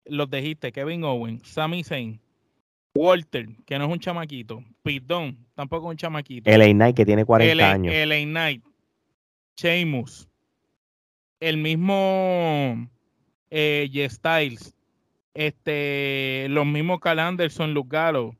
los 0.05 0.27
dijiste, 0.27 0.71
Kevin 0.71 1.03
Owen, 1.03 1.39
Sami 1.43 1.83
Zayn, 1.83 2.19
Walter, 2.95 3.45
que 3.63 3.77
no 3.77 3.85
es 3.85 3.91
un 3.91 3.99
chamaquito, 3.99 4.63
Pete 4.81 5.37
tampoco 5.53 5.89
un 5.89 5.97
chamaquito. 5.97 6.49
El 6.49 6.73
Knight, 6.73 6.95
que 6.95 7.05
tiene 7.05 7.25
40 7.25 7.71
años. 7.71 7.93
El 7.93 8.09
Knight, 8.27 8.63
Sheamus, 9.55 10.27
el 11.39 11.57
mismo 11.57 12.89
eh, 13.57 14.07
Styles, 14.09 14.75
este, 15.33 16.47
los 16.49 16.65
mismos 16.65 16.99
Cal 16.99 17.19
Anderson, 17.19 17.73
Luke 17.73 17.89
Gallo, 17.89 18.35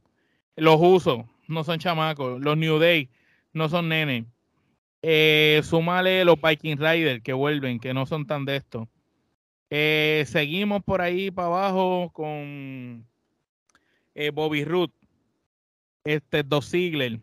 los 0.58 0.78
usos, 0.80 1.26
no 1.48 1.64
son 1.64 1.80
chamacos, 1.80 2.42
los 2.42 2.58
New 2.58 2.80
Day, 2.80 3.10
no 3.54 3.70
son 3.70 3.88
nenes. 3.88 4.26
Eh, 5.02 5.62
súmale 5.64 6.26
los 6.26 6.36
Viking 6.42 6.78
Riders 6.78 7.22
que 7.24 7.32
vuelven, 7.32 7.80
que 7.80 7.94
no 7.94 8.06
son 8.06 8.28
tan 8.28 8.44
de 8.44 8.58
esto. 8.58 8.90
Eh, 9.70 10.26
seguimos 10.28 10.84
por 10.84 11.02
ahí 11.02 11.32
para 11.32 11.48
abajo 11.48 12.10
con 12.12 13.06
eh, 14.16 14.32
Bobby 14.34 14.66
Root. 14.66 14.92
este, 16.04 16.44
Dos 16.44 16.70
Ziggler. 16.70 17.20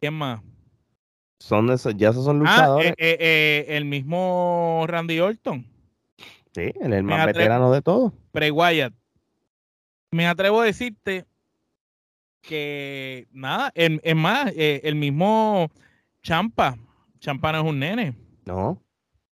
¿Quién 0.00 0.14
más? 0.14 0.40
Son 1.38 1.70
esos, 1.70 1.96
ya 1.96 2.10
esos 2.10 2.24
son 2.24 2.36
ah, 2.36 2.40
luchadores. 2.40 2.92
Eh, 2.98 3.16
eh, 3.20 3.66
el 3.68 3.86
mismo 3.86 4.84
Randy 4.86 5.20
Orton. 5.20 5.66
Sí, 6.52 6.72
el, 6.80 7.02
más 7.02 7.26
veterano 7.26 7.72
de 7.72 7.82
todos. 7.82 8.12
Bray 8.32 8.50
Wyatt. 8.50 8.92
Me 10.10 10.26
atrevo 10.26 10.60
a 10.60 10.64
decirte 10.64 11.24
que 12.42 13.28
nada, 13.30 13.70
es 13.74 14.16
más, 14.16 14.52
eh, 14.56 14.80
el 14.84 14.96
mismo 14.96 15.70
Champa. 16.22 16.76
Champa 17.20 17.52
no 17.52 17.60
es 17.60 17.64
un 17.64 17.78
nene. 17.78 18.16
No. 18.44 18.82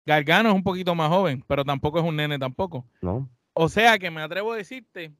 Gargano 0.06 0.48
es 0.48 0.54
un 0.54 0.62
poquito 0.62 0.94
más 0.94 1.10
joven, 1.10 1.44
pero 1.46 1.64
tampoco 1.64 1.98
es 1.98 2.04
un 2.04 2.16
nene 2.16 2.38
tampoco. 2.38 2.86
No. 3.02 3.28
O 3.52 3.68
sea 3.68 3.98
que 3.98 4.10
me 4.10 4.22
atrevo 4.22 4.52
a 4.52 4.56
decirte, 4.56 5.12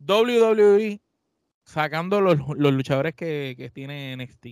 WWE 0.00 1.00
sacando 1.64 2.20
los, 2.20 2.38
luchadores 2.56 3.14
que, 3.14 3.54
que 3.56 3.70
tiene 3.70 4.16
NXT. 4.16 4.46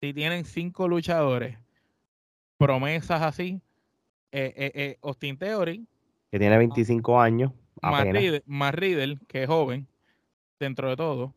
Si 0.00 0.14
tienen 0.14 0.44
cinco 0.44 0.86
luchadores, 0.86 1.58
promesas 2.58 3.22
así, 3.22 3.60
eh, 4.36 4.52
eh, 4.56 4.72
eh, 4.74 4.98
Austin 5.02 5.38
Theory. 5.38 5.86
Que 6.28 6.40
tiene 6.40 6.58
25 6.58 7.20
años. 7.20 7.52
Más 7.80 8.74
Riddle, 8.74 9.18
que 9.28 9.44
es 9.44 9.48
joven, 9.48 9.86
dentro 10.58 10.88
de 10.90 10.96
todo. 10.96 11.32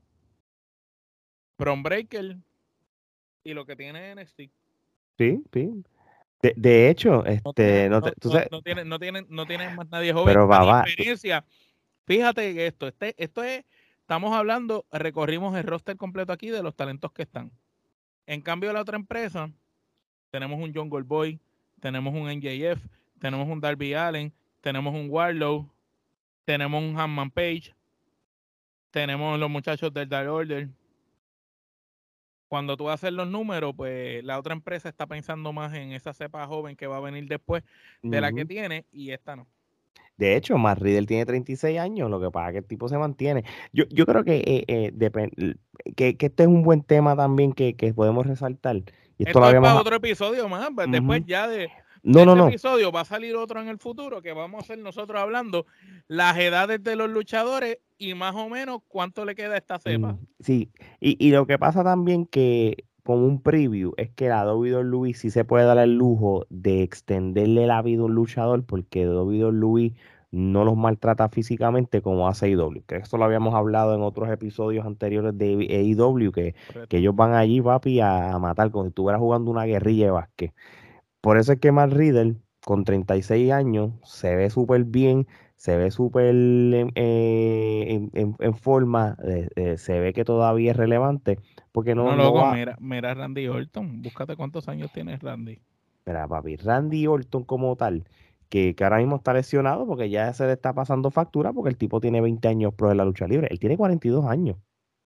Bron 1.59 1.83
Breaker 1.83 2.37
y 3.43 3.53
lo 3.53 3.67
que 3.67 3.75
tiene 3.75 4.15
NXT. 4.15 4.39
Sí, 5.19 5.43
sí. 5.53 5.83
De, 6.41 6.89
hecho, 6.89 7.23
este, 7.25 7.87
no, 7.89 8.01
tiene, 8.61 8.83
no, 8.85 8.99
tiene, 8.99 9.25
no 9.29 9.45
tiene 9.45 9.75
más 9.75 9.89
nadie 9.89 10.11
joven. 10.11 10.33
Pero 10.33 10.47
va, 10.47 10.81
experiencia. 10.81 11.45
Fíjate 12.05 12.55
que 12.55 12.65
esto, 12.65 12.87
este, 12.87 13.13
esto 13.17 13.43
es, 13.43 13.63
estamos 13.99 14.33
hablando, 14.33 14.85
recorrimos 14.91 15.55
el 15.55 15.63
roster 15.63 15.97
completo 15.97 16.33
aquí 16.33 16.49
de 16.49 16.63
los 16.63 16.75
talentos 16.75 17.11
que 17.11 17.23
están. 17.23 17.51
En 18.25 18.41
cambio, 18.41 18.73
la 18.73 18.81
otra 18.81 18.97
empresa, 18.97 19.51
tenemos 20.31 20.59
un 20.59 20.71
John 20.73 20.89
Goldboy, 20.89 21.39
tenemos 21.87 22.13
un 22.13 22.29
NJF, 22.29 22.85
tenemos 23.17 23.47
un 23.47 23.61
Darby 23.61 23.93
Allen, 23.93 24.33
tenemos 24.59 24.93
un 24.93 25.09
Warlow, 25.09 25.69
tenemos 26.43 26.83
un 26.83 26.99
Hanman 26.99 27.31
Page, 27.31 27.73
tenemos 28.91 29.39
los 29.39 29.49
muchachos 29.49 29.93
del 29.93 30.09
Dark 30.09 30.29
Order. 30.29 30.67
Cuando 32.49 32.75
tú 32.75 32.89
haces 32.89 33.13
los 33.13 33.29
números, 33.29 33.73
pues 33.73 34.21
la 34.25 34.37
otra 34.37 34.53
empresa 34.53 34.89
está 34.89 35.07
pensando 35.07 35.53
más 35.53 35.73
en 35.75 35.93
esa 35.93 36.11
cepa 36.11 36.45
joven 36.45 36.75
que 36.75 36.87
va 36.87 36.97
a 36.97 36.99
venir 36.99 37.25
después 37.25 37.63
de 38.01 38.19
la 38.19 38.33
que 38.33 38.43
tiene 38.43 38.85
y 38.91 39.11
esta 39.11 39.37
no. 39.37 39.47
De 40.17 40.35
hecho, 40.35 40.57
Matt 40.57 40.79
Riddle 40.79 41.05
tiene 41.05 41.25
36 41.25 41.79
años, 41.79 42.09
lo 42.09 42.19
que 42.19 42.31
pasa 42.31 42.49
es 42.49 42.51
que 42.51 42.57
el 42.59 42.65
tipo 42.65 42.89
se 42.89 42.97
mantiene. 42.97 43.45
Yo, 43.71 43.85
yo 43.91 44.05
creo 44.05 44.25
que, 44.25 44.37
eh, 44.39 44.65
eh 44.67 45.59
que, 45.95 46.17
que, 46.17 46.25
este 46.25 46.43
es 46.43 46.49
un 46.49 46.63
buen 46.63 46.83
tema 46.83 47.15
también 47.15 47.53
que, 47.53 47.77
que 47.77 47.93
podemos 47.93 48.27
resaltar. 48.27 48.81
Y 49.17 49.27
esto, 49.27 49.49
es 49.49 49.59
para 49.59 49.75
otro 49.75 49.95
episodio 49.95 50.47
más, 50.47 50.69
pues, 50.75 50.91
después 50.91 51.23
ya 51.25 51.47
de, 51.47 51.69
no, 52.03 52.25
no, 52.25 52.35
no. 52.35 52.47
episodio 52.47 52.91
va 52.91 53.01
a 53.01 53.05
salir 53.05 53.35
otro 53.35 53.59
en 53.61 53.67
el 53.67 53.79
futuro 53.79 54.21
que 54.21 54.31
vamos 54.33 54.59
a 54.59 54.63
hacer 54.63 54.79
nosotros 54.79 55.19
hablando 55.19 55.65
las 56.07 56.37
edades 56.37 56.83
de 56.83 56.95
los 56.95 57.09
luchadores 57.09 57.79
y 57.97 58.13
más 58.13 58.35
o 58.35 58.49
menos 58.49 58.81
cuánto 58.87 59.25
le 59.25 59.35
queda 59.35 59.55
a 59.55 59.57
esta 59.57 59.79
cepa. 59.79 60.13
Mm, 60.13 60.19
sí, 60.39 60.69
y, 60.99 61.25
y 61.25 61.31
lo 61.31 61.47
que 61.47 61.57
pasa 61.57 61.83
también 61.83 62.25
que 62.25 62.85
como 63.03 63.25
un 63.25 63.41
preview 63.41 63.93
es 63.95 64.09
que 64.09 64.27
la 64.27 64.53
WWE 64.53 65.13
sí 65.13 65.29
se 65.29 65.45
puede 65.45 65.65
dar 65.65 65.77
el 65.77 65.95
lujo 65.95 66.45
de 66.49 66.83
extenderle 66.83 67.65
la 67.65 67.81
vida 67.81 68.01
a 68.01 68.05
un 68.05 68.15
luchador 68.15 68.65
porque 68.65 69.07
WWE 69.07 69.93
no 70.31 70.65
los 70.65 70.75
maltrata 70.75 71.29
físicamente 71.29 72.01
como 72.01 72.27
hace 72.27 72.47
AEW. 72.47 72.83
Que 72.85 72.97
esto 72.97 73.17
lo 73.17 73.25
habíamos 73.25 73.55
hablado 73.55 73.95
en 73.95 74.01
otros 74.01 74.29
episodios 74.29 74.85
anteriores 74.85 75.37
de 75.37 75.53
AEW, 75.69 76.31
que, 76.31 76.55
que 76.89 76.97
ellos 76.97 77.15
van 77.15 77.33
allí, 77.33 77.61
papi, 77.61 77.99
a, 78.01 78.37
matar 78.39 78.71
como 78.71 78.85
si 78.85 78.89
estuvieras 78.89 79.19
jugando 79.19 79.51
una 79.51 79.65
guerrilla 79.65 80.05
de 80.05 80.11
básquet. 80.11 80.53
Por 81.21 81.37
eso 81.37 81.53
es 81.53 81.59
que 81.59 81.71
Matt 81.71 81.93
Riddle, 81.93 82.35
con 82.63 82.83
36 82.83 83.51
años, 83.51 83.93
se 84.03 84.35
ve 84.35 84.49
súper 84.49 84.83
bien, 84.83 85.27
se 85.55 85.77
ve 85.77 85.89
súper 85.89 86.35
en, 86.35 86.91
eh, 86.95 88.51
forma, 88.59 89.17
se 89.77 89.99
ve 89.99 90.13
que 90.13 90.25
todavía 90.25 90.71
es 90.71 90.77
relevante. 90.77 91.39
Porque 91.71 91.95
no, 91.95 92.15
no, 92.15 92.53
mira, 92.53 92.77
mira 92.79 93.13
Randy 93.13 93.47
Orton, 93.47 94.01
búscate 94.01 94.35
cuántos 94.35 94.67
años 94.67 94.91
tiene 94.91 95.17
Randy. 95.17 95.59
Mira, 96.05 96.27
papi, 96.27 96.55
Randy 96.57 97.07
Orton 97.07 97.43
como 97.43 97.75
tal, 97.75 98.05
que, 98.49 98.75
ahora 98.81 98.97
mismo 98.97 99.17
está 99.17 99.33
lesionado 99.33 99.85
porque 99.85 100.09
ya 100.09 100.31
se 100.33 100.45
le 100.45 100.53
está 100.53 100.73
pasando 100.73 101.11
factura 101.11 101.53
porque 101.53 101.69
el 101.69 101.77
tipo 101.77 101.99
tiene 101.99 102.21
20 102.21 102.47
años 102.47 102.73
pro 102.73 102.89
de 102.89 102.95
la 102.95 103.05
lucha 103.05 103.27
libre. 103.27 103.47
Él 103.51 103.59
tiene 103.59 103.77
42 103.77 104.25
años. 104.25 104.57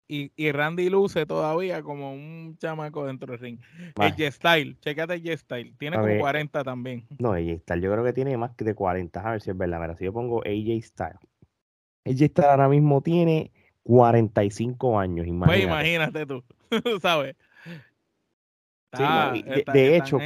Y, 0.08 0.32
y 0.34 0.50
Randy 0.50 0.90
luce 0.90 1.24
todavía 1.24 1.82
como 1.82 2.12
un 2.12 2.56
chamaco 2.58 3.06
dentro 3.06 3.30
del 3.30 3.40
ring. 3.40 3.58
El 4.00 4.16
G-Style, 4.16 4.76
chécate 4.80 5.14
el 5.14 5.22
G-Style. 5.22 5.76
Tiene 5.78 5.96
como 5.98 6.18
40 6.18 6.64
también. 6.64 7.06
No, 7.20 7.36
el 7.36 7.46
G-Style 7.46 7.80
yo 7.80 7.92
creo 7.92 8.04
que 8.04 8.12
tiene 8.12 8.36
más 8.36 8.56
que 8.56 8.64
de 8.64 8.74
40. 8.74 9.20
A 9.20 9.30
ver 9.30 9.40
si 9.40 9.50
es 9.50 9.56
verdad. 9.56 9.80
Mira, 9.80 9.96
si 9.96 10.04
yo 10.04 10.12
pongo 10.12 10.40
AJ 10.40 10.82
Style. 10.82 11.18
AJ 12.04 12.30
Style 12.30 12.48
ahora 12.48 12.68
mismo 12.68 13.02
tiene 13.02 13.52
45 13.84 14.98
años. 14.98 15.26
Imagínate. 15.28 15.60
Pues 15.60 15.64
imagínate 15.64 16.26
tú, 16.26 16.44
¿sabes? 17.00 17.36
De, 18.92 19.96
hecho, 19.96 20.18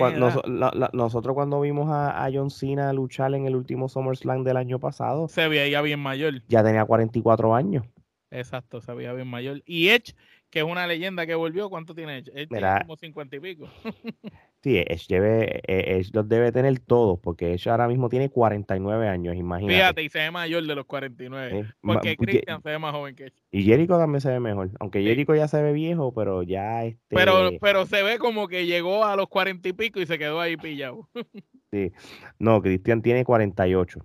nosotros 0.93 1.35
cuando 1.35 1.61
vimos 1.61 1.89
a, 1.91 2.29
John 2.33 2.51
Cena 2.51 2.93
luchar 2.93 3.35
en 3.35 3.47
el 3.47 3.57
último 3.57 3.89
SummerSlam 3.89 4.43
del 4.43 4.57
año 4.57 4.79
pasado, 4.79 5.29
se 5.29 5.47
veía 5.49 5.69
ya 5.69 5.83
bien 5.83 6.01
mayor. 6.01 6.43
Ya 6.49 6.63
tenía 6.63 6.85
44 6.85 7.55
años. 7.55 7.85
Exacto, 8.31 8.81
se 8.81 8.93
veía 8.95 9.13
bien 9.13 9.29
mayor. 9.29 9.63
Y 9.67 9.89
Edge, 9.89 10.15
que 10.51 10.61
es 10.61 10.65
una 10.65 10.87
leyenda 10.87 11.27
que 11.27 11.35
volvió, 11.35 11.69
¿cuánto 11.69 11.95
tiene 11.95 12.19
Edge? 12.19 12.31
Edge 12.35 12.49
tiene 12.49 12.81
como 12.81 12.97
50 12.97 13.37
y 13.37 13.41
pico. 13.41 13.69
sí, 14.65 14.79
Edge, 14.79 15.05
debe, 15.09 15.61
Edge 15.67 16.11
los 16.15 16.27
debe 16.27 16.51
tener 16.51 16.81
todos, 16.81 17.21
porque 17.21 17.53
Edge 17.53 17.69
ahora 17.69 17.87
mismo 17.87 18.09
tiene 18.09 18.31
49 18.31 19.09
años, 19.09 19.37
imagínate. 19.37 19.75
Fíjate, 19.75 20.03
y 20.03 20.09
se 20.09 20.21
ve 20.21 20.31
mayor 20.31 20.67
de 20.67 20.75
los 20.75 20.87
49. 20.87 21.67
porque 21.83 22.17
Christian 22.17 22.63
se 22.63 22.71
ve 22.71 22.79
más 22.79 22.93
joven 22.93 23.15
que 23.15 23.25
Edge. 23.25 23.37
Y 23.51 23.63
Jericho 23.65 23.99
también 23.99 24.23
se 24.23 24.31
ve 24.31 24.41
mejor, 24.41 24.71
aunque 24.81 25.03
Jericho 25.03 25.35
ya 25.35 25.49
se 25.49 25.61
ve 25.61 25.75
viejo, 25.75 26.15
pero 26.15 26.43
ya 26.43 26.85
este... 26.87 27.15
Pero, 27.15 27.51
pero 27.61 27.85
se 27.85 28.03
ve 28.03 28.19
como 28.19 28.49
que 28.49 28.65
llegó 28.65 29.05
a 29.05 29.17
los 29.17 29.29
40 29.29 29.69
y 29.69 29.73
pico 29.75 30.01
y 30.01 30.07
se 30.07 30.19
quedó 30.19 30.41
ahí 30.41 30.57
pillado. 30.57 31.11
sí, 31.71 31.93
no, 32.39 32.63
Christian 32.63 33.03
tiene 33.03 33.23
48, 33.23 34.01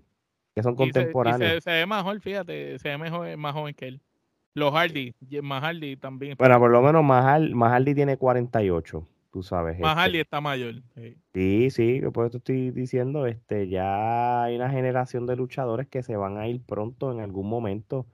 que 0.56 0.62
son 0.62 0.76
contemporáneos. 0.76 1.64
Se, 1.64 1.72
ve 1.72 1.86
mejor, 1.86 2.20
fíjate, 2.20 2.78
se 2.80 2.90
ve 2.90 2.98
mejor, 2.98 3.38
más 3.38 3.54
joven 3.54 3.74
que 3.74 3.88
él. 3.88 4.02
Los 4.56 4.74
Hardy, 4.74 5.14
más 5.42 5.64
Hardy 5.64 5.96
también. 5.96 6.36
Bueno, 6.38 6.60
por 6.60 6.70
lo 6.70 6.82
menos 6.82 7.02
más 7.02 7.24
Hardy 7.72 7.96
tiene 7.96 8.18
48, 8.18 9.08
tú 9.32 9.44
sabes. 9.44 9.80
Más 9.80 10.06
este. 10.08 10.22
está 10.22 10.42
mayor. 10.42 10.76
Sí, 11.34 11.70
sí, 11.70 12.02
por 12.14 12.28
eso 12.28 12.38
estoy 12.38 12.72
diciendo, 12.72 13.26
este, 13.26 13.68
ya 13.68 14.44
hay 14.44 14.56
una 14.56 14.70
generación 14.70 15.26
de 15.26 15.36
luchadores 15.36 15.88
que 15.88 16.04
se 16.04 16.16
van 16.16 16.38
a 16.38 16.48
ir 16.48 16.62
pronto 16.62 17.12
en 17.12 17.22
algún 17.22 17.48
momento, 17.48 18.06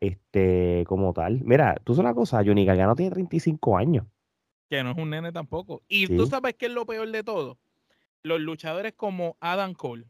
este, 0.00 0.84
como 0.86 1.12
tal. 1.12 1.40
Mira, 1.42 1.76
tú 1.84 1.94
sabes 1.94 2.06
una 2.06 2.14
cosa, 2.14 2.42
Johnny 2.44 2.64
Gargano 2.64 2.94
tiene 2.94 3.12
35 3.12 3.78
años. 3.78 4.06
Que 4.68 4.82
no 4.82 4.90
es 4.90 4.98
un 4.98 5.10
nene 5.10 5.32
tampoco. 5.32 5.82
Y 5.88 6.06
tú 6.06 6.26
sabes 6.26 6.54
qué 6.54 6.66
es 6.66 6.72
lo 6.72 6.84
peor 6.84 7.10
de 7.10 7.22
todo. 7.24 7.58
Los 8.22 8.40
luchadores 8.40 8.92
como 8.94 9.36
Adam 9.40 9.72
Cole, 9.72 10.04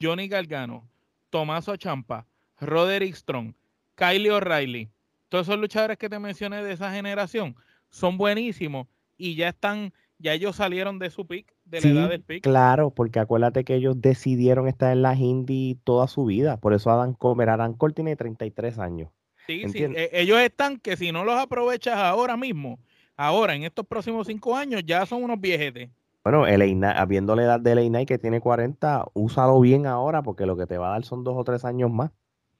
Johnny 0.00 0.28
Gargano, 0.28 0.88
Tomaso 1.30 1.76
Champa, 1.76 2.26
Roderick 2.60 3.14
Strong, 3.14 3.54
Kylie 3.96 4.30
O'Reilly, 4.30 4.90
todos 5.28 5.48
esos 5.48 5.58
luchadores 5.58 5.96
que 5.96 6.10
te 6.10 6.18
mencioné 6.18 6.62
de 6.62 6.72
esa 6.72 6.92
generación 6.92 7.56
son 7.88 8.18
buenísimos 8.18 8.86
y 9.16 9.34
ya 9.34 9.48
están, 9.48 9.92
ya 10.18 10.32
ellos 10.32 10.56
salieron 10.56 10.98
de 10.98 11.10
su 11.10 11.26
pick, 11.26 11.54
de 11.64 11.80
la 11.80 11.88
edad 11.88 12.08
del 12.10 12.22
pick. 12.22 12.42
Claro, 12.42 12.90
porque 12.90 13.20
acuérdate 13.20 13.64
que 13.64 13.74
ellos 13.74 14.00
decidieron 14.00 14.68
estar 14.68 14.92
en 14.92 15.02
las 15.02 15.18
indie 15.18 15.76
toda 15.84 16.08
su 16.08 16.24
vida. 16.24 16.58
Por 16.58 16.74
eso 16.74 16.90
Adam 16.90 17.14
Cole, 17.14 17.44
Adam 17.44 17.76
Cole 17.76 17.94
tiene 17.94 18.16
33 18.16 18.78
años. 18.78 19.10
Sí, 19.46 19.68
sí. 19.68 19.84
E, 19.84 20.10
ellos 20.12 20.38
están 20.40 20.78
que 20.78 20.96
si 20.96 21.12
no 21.12 21.24
los 21.24 21.38
aprovechas 21.38 21.96
ahora 21.96 22.36
mismo, 22.36 22.78
ahora 23.16 23.54
en 23.54 23.64
estos 23.64 23.86
próximos 23.86 24.26
cinco 24.26 24.56
años, 24.56 24.82
ya 24.84 25.04
son 25.06 25.24
unos 25.24 25.40
viejetes. 25.40 25.90
Bueno, 26.24 26.46
el 26.46 26.84
habiendo 26.84 27.34
la 27.34 27.42
edad 27.42 27.60
de 27.60 27.74
Leinay 27.74 28.06
que 28.06 28.18
tiene 28.18 28.40
40, 28.40 29.06
úsalo 29.12 29.58
bien 29.58 29.86
ahora 29.86 30.22
porque 30.22 30.46
lo 30.46 30.56
que 30.56 30.66
te 30.66 30.78
va 30.78 30.88
a 30.88 30.92
dar 30.92 31.04
son 31.04 31.24
dos 31.24 31.34
o 31.36 31.42
tres 31.42 31.64
años 31.64 31.90
más. 31.90 32.12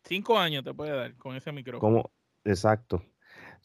Cinco 0.02 0.36
años 0.36 0.64
te 0.64 0.74
puede 0.74 0.90
dar 0.90 1.14
con 1.14 1.36
ese 1.36 1.52
micrófono. 1.52 1.80
Como, 1.80 2.10
Exacto. 2.44 3.02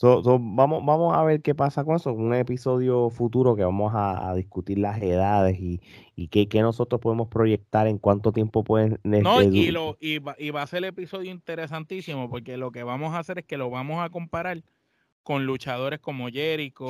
Vamos, 0.01 0.85
vamos 0.85 1.17
a 1.17 1.23
ver 1.23 1.41
qué 1.41 1.55
pasa 1.55 1.83
con 1.83 1.95
eso. 1.95 2.13
Un 2.13 2.33
episodio 2.33 3.09
futuro 3.09 3.55
que 3.55 3.63
vamos 3.63 3.93
a, 3.95 4.33
discutir 4.35 4.79
las 4.79 5.01
edades 5.01 5.59
y, 5.59 5.81
y 6.15 6.27
qué, 6.27 6.61
nosotros 6.61 7.01
podemos 7.01 7.27
proyectar 7.27 7.87
en 7.87 7.97
cuánto 7.97 8.31
tiempo 8.31 8.63
pueden. 8.63 8.99
No, 9.03 9.41
y, 9.41 9.71
lo, 9.71 9.97
y, 9.99 10.19
va, 10.19 10.35
y 10.37 10.51
va 10.51 10.61
a 10.61 10.67
ser 10.67 10.79
el 10.79 10.85
episodio 10.85 11.31
interesantísimo 11.31 12.29
porque 12.29 12.57
lo 12.57 12.71
que 12.71 12.83
vamos 12.83 13.13
a 13.13 13.19
hacer 13.19 13.39
es 13.39 13.45
que 13.45 13.57
lo 13.57 13.69
vamos 13.69 14.03
a 14.03 14.09
comparar 14.09 14.63
con 15.23 15.45
luchadores 15.45 15.99
como 15.99 16.29
Jericho, 16.29 16.87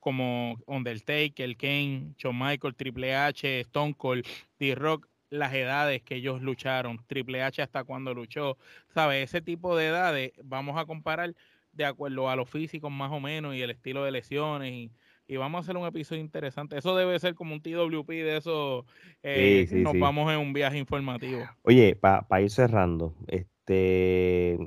como 0.00 0.58
Undertaker, 0.66 1.56
Kane, 1.56 2.14
Shawn 2.18 2.38
Michael, 2.38 2.74
Triple 2.74 3.16
H, 3.16 3.60
Stone 3.60 3.94
Cold, 3.94 4.24
D-Rock, 4.58 5.08
las 5.30 5.52
edades 5.52 6.02
que 6.02 6.16
ellos 6.16 6.40
lucharon, 6.42 6.98
Triple 7.06 7.42
H 7.42 7.62
hasta 7.62 7.84
cuando 7.84 8.14
luchó, 8.14 8.56
¿sabes? 8.94 9.24
Ese 9.24 9.40
tipo 9.40 9.76
de 9.76 9.88
edades 9.88 10.32
vamos 10.42 10.78
a 10.78 10.84
comparar 10.84 11.34
de 11.74 11.84
acuerdo 11.84 12.28
a 12.28 12.36
los 12.36 12.48
físicos 12.48 12.90
más 12.90 13.10
o 13.12 13.20
menos 13.20 13.54
y 13.54 13.62
el 13.62 13.70
estilo 13.70 14.04
de 14.04 14.10
lesiones 14.10 14.72
y, 14.72 14.90
vamos 15.36 15.58
a 15.58 15.62
hacer 15.62 15.76
un 15.76 15.86
episodio 15.86 16.20
interesante. 16.20 16.76
Eso 16.76 16.94
debe 16.94 17.18
ser 17.18 17.34
como 17.34 17.54
un 17.54 17.62
TWP 17.62 18.08
de 18.08 18.36
eso. 18.36 18.84
Eh, 19.22 19.66
nos 19.72 19.98
vamos 19.98 20.30
en 20.30 20.38
un 20.38 20.52
viaje 20.52 20.76
informativo. 20.78 21.42
Oye, 21.62 21.96
para 21.96 22.40
ir 22.42 22.50
cerrando, 22.50 23.14
este 23.26 24.58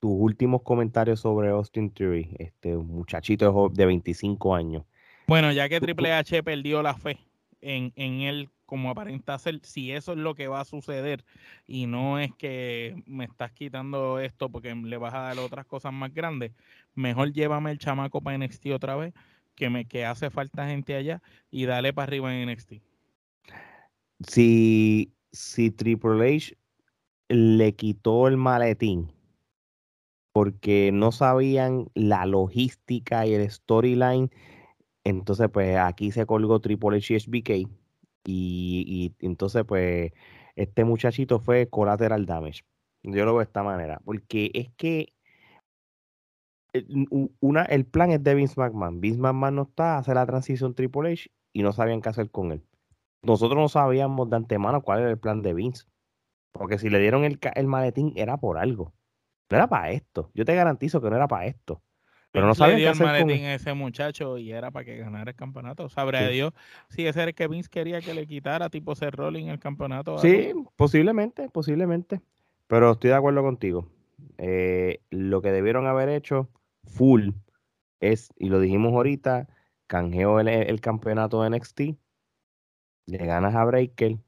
tus 0.00 0.10
últimos 0.12 0.62
comentarios 0.62 1.20
sobre 1.20 1.48
Austin 1.50 1.90
Theory, 1.90 2.34
este 2.38 2.76
muchachito 2.76 3.70
de 3.72 3.86
25 3.86 4.54
años. 4.54 4.84
Bueno, 5.26 5.52
ya 5.52 5.68
que 5.68 5.80
Triple 5.80 6.12
H 6.12 6.42
perdió 6.42 6.82
la 6.82 6.94
fe 6.94 7.18
en, 7.60 7.92
en 7.96 8.20
él 8.20 8.50
como 8.66 8.90
aparenta 8.90 9.38
ser, 9.38 9.60
si 9.62 9.92
eso 9.92 10.12
es 10.12 10.18
lo 10.18 10.34
que 10.34 10.48
va 10.48 10.60
a 10.60 10.64
suceder 10.64 11.24
y 11.66 11.86
no 11.86 12.18
es 12.18 12.34
que 12.34 13.02
me 13.06 13.24
estás 13.24 13.52
quitando 13.52 14.18
esto 14.18 14.50
porque 14.50 14.74
le 14.74 14.96
vas 14.98 15.14
a 15.14 15.20
dar 15.20 15.38
otras 15.38 15.64
cosas 15.66 15.92
más 15.92 16.12
grandes, 16.12 16.52
mejor 16.94 17.32
llévame 17.32 17.70
el 17.70 17.78
chamaco 17.78 18.20
para 18.20 18.36
NXT 18.36 18.66
otra 18.74 18.96
vez, 18.96 19.14
que 19.54 19.70
me 19.70 19.86
que 19.86 20.04
hace 20.04 20.30
falta 20.30 20.66
gente 20.66 20.94
allá 20.94 21.22
y 21.50 21.64
dale 21.64 21.92
para 21.92 22.08
arriba 22.08 22.34
en 22.34 22.50
NXT. 22.50 22.74
Si, 24.26 25.12
si 25.32 25.70
Triple 25.70 26.36
H 26.36 26.56
le 27.28 27.74
quitó 27.74 28.28
el 28.28 28.36
maletín 28.36 29.12
porque 30.32 30.90
no 30.92 31.12
sabían 31.12 31.88
la 31.94 32.26
logística 32.26 33.26
y 33.26 33.34
el 33.34 33.50
storyline, 33.50 34.30
entonces 35.04 35.48
pues 35.50 35.78
aquí 35.78 36.10
se 36.10 36.26
colgó 36.26 36.60
Triple 36.60 36.98
H 36.98 37.14
y 37.14 37.16
HBK 37.16 37.85
y, 38.26 39.14
entonces, 39.20 39.64
pues, 39.64 40.12
este 40.56 40.84
muchachito 40.84 41.38
fue 41.40 41.68
collateral 41.68 42.26
damage. 42.26 42.62
Yo 43.02 43.24
lo 43.24 43.32
veo 43.32 43.38
de 43.38 43.44
esta 43.44 43.62
manera. 43.62 44.00
Porque 44.04 44.50
es 44.54 44.70
que 44.76 45.14
una, 47.40 47.62
el 47.62 47.86
plan 47.86 48.10
es 48.10 48.22
de 48.22 48.34
Vince 48.34 48.60
McMahon. 48.60 49.00
Vince 49.00 49.20
McMahon 49.20 49.54
no 49.56 49.62
está 49.62 49.94
a 49.94 49.98
hacer 49.98 50.16
la 50.16 50.26
transición 50.26 50.74
Triple 50.74 51.12
H 51.12 51.30
y 51.52 51.62
no 51.62 51.72
sabían 51.72 52.02
qué 52.02 52.08
hacer 52.08 52.30
con 52.30 52.52
él. 52.52 52.62
Nosotros 53.22 53.58
no 53.58 53.68
sabíamos 53.68 54.28
de 54.30 54.36
antemano 54.36 54.82
cuál 54.82 55.00
era 55.00 55.10
el 55.10 55.18
plan 55.18 55.42
de 55.42 55.54
Vince. 55.54 55.84
Porque 56.52 56.78
si 56.78 56.90
le 56.90 56.98
dieron 57.00 57.24
el, 57.24 57.38
el 57.54 57.66
maletín 57.66 58.12
era 58.16 58.36
por 58.36 58.58
algo. 58.58 58.94
No 59.50 59.56
era 59.56 59.68
para 59.68 59.90
esto. 59.90 60.30
Yo 60.34 60.44
te 60.44 60.54
garantizo 60.54 61.00
que 61.00 61.10
no 61.10 61.16
era 61.16 61.28
para 61.28 61.46
esto. 61.46 61.82
Pero 62.32 62.46
no 62.46 62.54
sabía 62.54 62.76
qué 62.76 62.88
hacer 62.88 63.22
con 63.22 63.30
ese 63.30 63.72
muchacho 63.72 64.36
y 64.36 64.52
era 64.52 64.70
para 64.70 64.84
que 64.84 64.98
ganara 64.98 65.30
el 65.30 65.36
campeonato. 65.36 65.88
Sabrá 65.88 66.28
Dios 66.28 66.52
si 66.88 67.06
ese 67.06 67.20
era 67.20 67.28
el 67.30 67.34
que 67.34 67.48
Vince 67.48 67.70
quería 67.70 68.00
que 68.00 68.12
le 68.12 68.26
quitara, 68.26 68.68
tipo 68.68 68.94
ser 68.94 69.14
Rolling 69.16 69.46
el 69.46 69.58
campeonato. 69.58 70.18
Sí, 70.18 70.52
posiblemente, 70.76 71.48
posiblemente. 71.48 72.20
Pero 72.66 72.92
estoy 72.92 73.10
de 73.10 73.16
acuerdo 73.16 73.42
contigo. 73.42 73.88
Eh, 74.38 75.00
lo 75.10 75.40
que 75.40 75.52
debieron 75.52 75.86
haber 75.86 76.08
hecho 76.08 76.48
full 76.84 77.30
es, 78.00 78.32
y 78.36 78.48
lo 78.48 78.60
dijimos 78.60 78.92
ahorita, 78.92 79.48
canjeo 79.86 80.40
el, 80.40 80.80
campeonato 80.80 81.42
de 81.42 81.50
NXT, 81.50 81.80
le 83.06 83.18
ganas 83.18 83.54
a 83.54 83.64
Breaker 83.64 84.18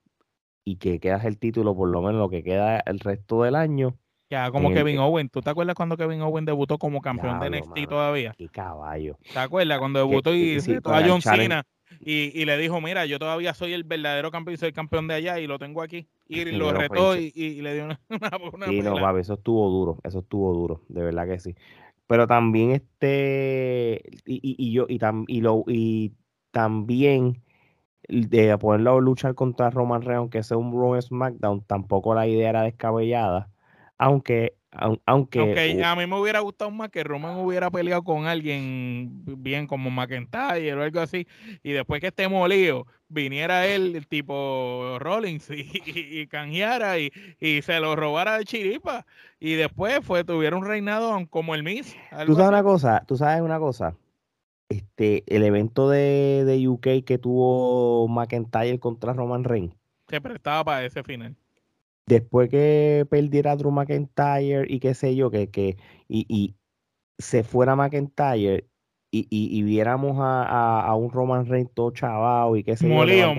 y 0.64 0.76
que 0.76 1.00
quedas 1.00 1.24
el 1.24 1.38
título 1.38 1.74
por 1.74 1.88
lo 1.88 2.00
menos 2.00 2.20
lo 2.20 2.28
que 2.28 2.42
queda 2.42 2.80
el 2.80 3.00
resto 3.00 3.42
del 3.42 3.56
año 3.56 3.98
ya, 4.30 4.50
como 4.50 4.70
Kevin 4.72 4.98
Owen. 4.98 5.28
¿Tú 5.28 5.40
te 5.40 5.50
acuerdas 5.50 5.74
cuando 5.74 5.96
Kevin 5.96 6.20
Owen 6.20 6.44
debutó 6.44 6.78
como 6.78 7.00
campeón 7.00 7.40
de 7.40 7.50
NXT 7.50 7.88
todavía? 7.88 8.34
Qué 8.36 8.48
caballo. 8.48 9.18
¿Te 9.32 9.38
acuerdas 9.38 9.78
cuando 9.78 10.00
debutó 10.00 10.34
y 10.34 10.60
sí, 10.60 10.76
a 10.84 11.02
John 11.06 11.22
Cena? 11.22 11.64
Y, 12.00 12.44
le 12.44 12.58
dijo, 12.58 12.80
mira, 12.80 13.06
yo 13.06 13.18
todavía 13.18 13.54
soy 13.54 13.72
el 13.72 13.84
verdadero 13.84 14.30
campeón, 14.30 14.58
soy 14.58 14.68
el 14.68 14.74
campeón 14.74 15.08
de 15.08 15.14
allá 15.14 15.40
y 15.40 15.46
lo 15.46 15.58
tengo 15.58 15.82
aquí. 15.82 16.06
Y 16.28 16.44
lo 16.52 16.72
retó 16.72 17.16
y, 17.16 17.30
le 17.62 17.74
dio 17.74 17.84
una, 17.84 18.00
una, 18.52 18.66
Sí, 18.66 18.82
no, 18.82 18.94
papi, 18.96 19.20
eso 19.20 19.34
estuvo 19.34 19.68
duro, 19.70 19.98
eso 20.04 20.20
estuvo 20.20 20.52
duro, 20.52 20.82
de 20.88 21.02
verdad 21.02 21.26
que 21.26 21.38
sí. 21.38 21.54
Pero 22.06 22.26
también 22.26 22.72
este, 22.72 24.02
y, 24.24 24.56
y 24.58 24.72
yo, 24.72 24.86
y, 24.88 24.98
y, 25.26 25.40
lo, 25.40 25.64
y 25.66 26.12
también 26.50 27.42
de 28.08 28.56
ponerlo 28.58 28.96
a 28.96 29.00
luchar 29.00 29.34
contra 29.34 29.70
Roman 29.70 30.02
Reigns, 30.02 30.18
aunque 30.18 30.42
sea 30.42 30.56
un 30.56 30.72
Raw 30.72 31.00
SmackDown, 31.00 31.62
tampoco 31.64 32.14
la 32.14 32.26
idea 32.26 32.50
era 32.50 32.62
descabellada 32.62 33.50
aunque 33.98 34.58
aunque, 35.06 35.82
a 35.82 35.96
mí 35.96 36.06
me 36.06 36.20
hubiera 36.20 36.40
gustado 36.40 36.70
más 36.70 36.90
que 36.90 37.02
Roman 37.02 37.38
hubiera 37.38 37.70
peleado 37.70 38.04
con 38.04 38.26
alguien 38.26 39.22
bien 39.24 39.66
como 39.66 39.90
McIntyre 39.90 40.74
o 40.74 40.82
algo 40.82 41.00
así, 41.00 41.26
y 41.62 41.72
después 41.72 42.00
que 42.00 42.08
esté 42.08 42.28
molido, 42.28 42.86
viniera 43.08 43.66
él, 43.66 43.96
el 43.96 44.06
tipo 44.06 44.98
Rollins, 44.98 45.50
y, 45.50 46.20
y, 46.20 46.26
canjeara 46.26 46.98
y, 46.98 47.10
se 47.62 47.80
lo 47.80 47.96
robara 47.96 48.38
de 48.38 48.44
chiripa, 48.44 49.06
y 49.40 49.54
después 49.54 50.00
fue, 50.04 50.22
tuviera 50.22 50.56
un 50.56 50.66
reinado 50.66 51.18
como 51.30 51.54
el 51.54 51.62
Miss. 51.62 51.96
Tú 52.26 52.34
sabes 52.34 52.50
una 52.50 52.62
cosa, 52.62 53.04
tú 53.06 53.16
sabes 53.16 53.40
una 53.40 53.58
cosa, 53.58 53.96
este, 54.68 55.24
el 55.26 55.44
evento 55.44 55.88
de, 55.88 56.44
de 56.44 56.68
UK 56.68 57.04
que 57.06 57.18
tuvo 57.18 58.06
McIntyre 58.06 58.78
contra 58.78 59.14
Roman 59.14 59.44
Reigns. 59.44 59.74
Se 60.08 60.20
prestaba 60.20 60.62
para 60.64 60.84
ese 60.84 61.02
final 61.02 61.34
después 62.08 62.48
que 62.48 63.06
perdiera 63.08 63.56
Drew 63.56 63.70
McIntyre 63.70 64.64
y 64.68 64.80
qué 64.80 64.94
sé 64.94 65.14
yo, 65.14 65.30
que, 65.30 65.50
que 65.50 65.76
y, 66.08 66.26
y 66.28 66.56
se 67.18 67.44
fuera 67.44 67.76
McIntyre 67.76 68.66
y, 69.10 69.26
y, 69.30 69.62
viéramos 69.62 70.18
a, 70.20 70.82
a, 70.82 70.94
un 70.94 71.10
Roman 71.10 71.46
Reigns 71.46 71.72
todo 71.72 71.92
chavado 71.92 72.56
y 72.56 72.62
qué 72.62 72.76
sé 72.76 72.86
yo. 72.86 72.94
Molío, 72.94 73.34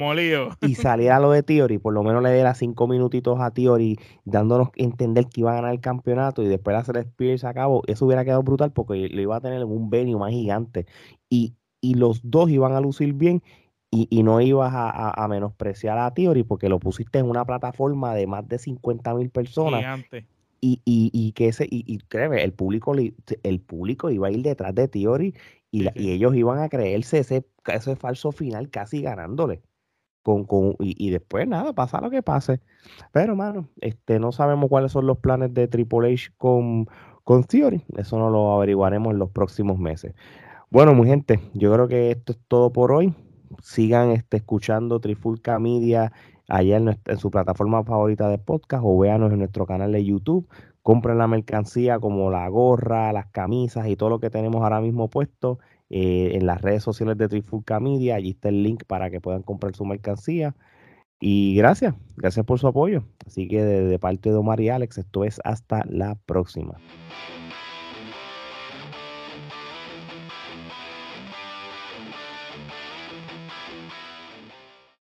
Y 0.61 0.73
saliera 0.75 1.19
lo 1.19 1.29
de 1.29 1.43
Theory, 1.43 1.77
por 1.77 1.93
lo 1.93 2.01
menos 2.01 2.23
le 2.23 2.33
diera 2.33 2.55
cinco 2.55 2.87
minutitos 2.87 3.39
a 3.39 3.51
Theory, 3.51 3.99
dándonos 4.25 4.69
a 4.69 4.71
entender 4.77 5.27
que 5.27 5.41
iba 5.41 5.51
a 5.51 5.55
ganar 5.55 5.71
el 5.71 5.79
campeonato 5.79 6.41
y 6.41 6.47
después 6.47 6.75
hacer 6.75 6.97
Spears 6.97 7.43
a 7.43 7.53
cabo. 7.53 7.83
Eso 7.85 8.07
hubiera 8.07 8.25
quedado 8.25 8.41
brutal 8.41 8.71
porque 8.71 9.09
lo 9.09 9.21
iba 9.21 9.35
a 9.35 9.41
tener 9.41 9.63
un 9.63 9.91
venue 9.91 10.17
más 10.17 10.31
gigante. 10.31 10.87
Y, 11.29 11.53
y 11.81 11.93
los 11.93 12.21
dos 12.23 12.49
iban 12.49 12.73
a 12.73 12.81
lucir 12.81 13.13
bien 13.13 13.43
y, 13.91 14.23
no 14.23 14.39
ibas 14.39 14.71
a, 14.73 15.27
menospreciar 15.27 15.97
a 15.97 16.13
Theory 16.13 16.43
porque 16.43 16.69
lo 16.69 16.79
pusiste 16.79 17.19
en 17.19 17.29
una 17.29 17.45
plataforma 17.45 18.13
de 18.13 18.27
más 18.27 18.47
de 18.47 18.59
50 18.59 19.15
mil 19.15 19.29
personas. 19.29 20.05
Y, 20.61 20.81
y, 20.83 21.09
y, 21.13 21.31
que 21.31 21.47
ese, 21.47 21.65
y, 21.69 21.97
créeme, 22.09 22.43
el 22.43 22.51
público, 22.53 22.93
el 22.93 23.59
público 23.61 24.09
iba 24.09 24.27
a 24.27 24.31
ir 24.31 24.43
detrás 24.43 24.75
de 24.75 24.87
Theory 24.87 25.33
y, 25.71 25.87
y 25.99 26.11
ellos 26.11 26.35
iban 26.35 26.59
a 26.59 26.69
creerse 26.69 27.19
ese, 27.19 27.45
ese 27.65 27.95
falso 27.95 28.31
final 28.31 28.69
casi 28.69 29.01
ganándole. 29.01 29.61
Con, 30.21 30.43
con, 30.43 30.75
y, 30.79 31.09
después 31.09 31.47
nada, 31.47 31.73
pasa 31.73 32.01
lo 32.01 32.11
que 32.11 32.21
pase. 32.21 32.59
Pero, 33.11 33.35
mano, 33.35 33.69
este, 33.81 34.19
no 34.19 34.31
sabemos 34.31 34.69
cuáles 34.69 34.91
son 34.91 35.07
los 35.07 35.17
planes 35.17 35.53
de 35.53 35.67
Triple 35.67 36.13
H 36.13 36.31
con, 36.37 36.87
con 37.23 37.45
Theory. 37.45 37.83
Eso 37.97 38.19
no 38.19 38.29
lo 38.29 38.51
averiguaremos 38.51 39.13
en 39.13 39.19
los 39.19 39.31
próximos 39.31 39.79
meses. 39.79 40.13
Bueno, 40.69 40.93
mi 40.93 41.07
gente, 41.07 41.39
yo 41.53 41.73
creo 41.73 41.87
que 41.87 42.11
esto 42.11 42.33
es 42.33 42.39
todo 42.47 42.71
por 42.71 42.91
hoy 42.91 43.15
sigan 43.61 44.11
este, 44.11 44.37
escuchando 44.37 44.99
Trifulca 44.99 45.59
Media 45.59 46.11
allá 46.47 46.77
en, 46.77 47.17
su 47.17 47.31
plataforma 47.31 47.83
favorita 47.83 48.27
de 48.27 48.37
podcast 48.37 48.83
o 48.85 48.97
véanos 48.97 49.31
en 49.31 49.39
nuestro 49.39 49.65
canal 49.65 49.91
de 49.91 50.03
YouTube. 50.03 50.47
Compren 50.81 51.17
la 51.17 51.27
mercancía 51.27 51.99
como 51.99 52.31
la 52.31 52.47
gorra, 52.49 53.13
las 53.13 53.27
camisas 53.27 53.87
y 53.87 53.95
todo 53.95 54.09
lo 54.09 54.19
que 54.19 54.29
tenemos 54.29 54.61
ahora 54.63 54.81
mismo 54.81 55.09
puesto 55.09 55.59
eh, 55.89 56.31
en 56.33 56.45
las 56.45 56.61
redes 56.61 56.83
sociales 56.83 57.17
de 57.17 57.27
Trifulca 57.27 57.79
Media. 57.79 58.15
Allí 58.15 58.31
está 58.31 58.49
el 58.49 58.63
link 58.63 58.83
para 58.85 59.09
que 59.09 59.21
puedan 59.21 59.43
comprar 59.43 59.75
su 59.75 59.85
mercancía. 59.85 60.55
Y 61.21 61.55
gracias, 61.55 61.95
gracias 62.15 62.45
por 62.45 62.59
su 62.59 62.67
apoyo. 62.67 63.03
Así 63.27 63.47
que 63.47 63.63
de, 63.63 63.83
de 63.83 63.99
parte 63.99 64.29
de 64.29 64.35
Omar 64.35 64.59
y 64.61 64.69
Alex, 64.69 64.97
esto 64.97 65.25
es 65.25 65.39
hasta 65.43 65.83
la 65.85 66.15
próxima. 66.25 66.77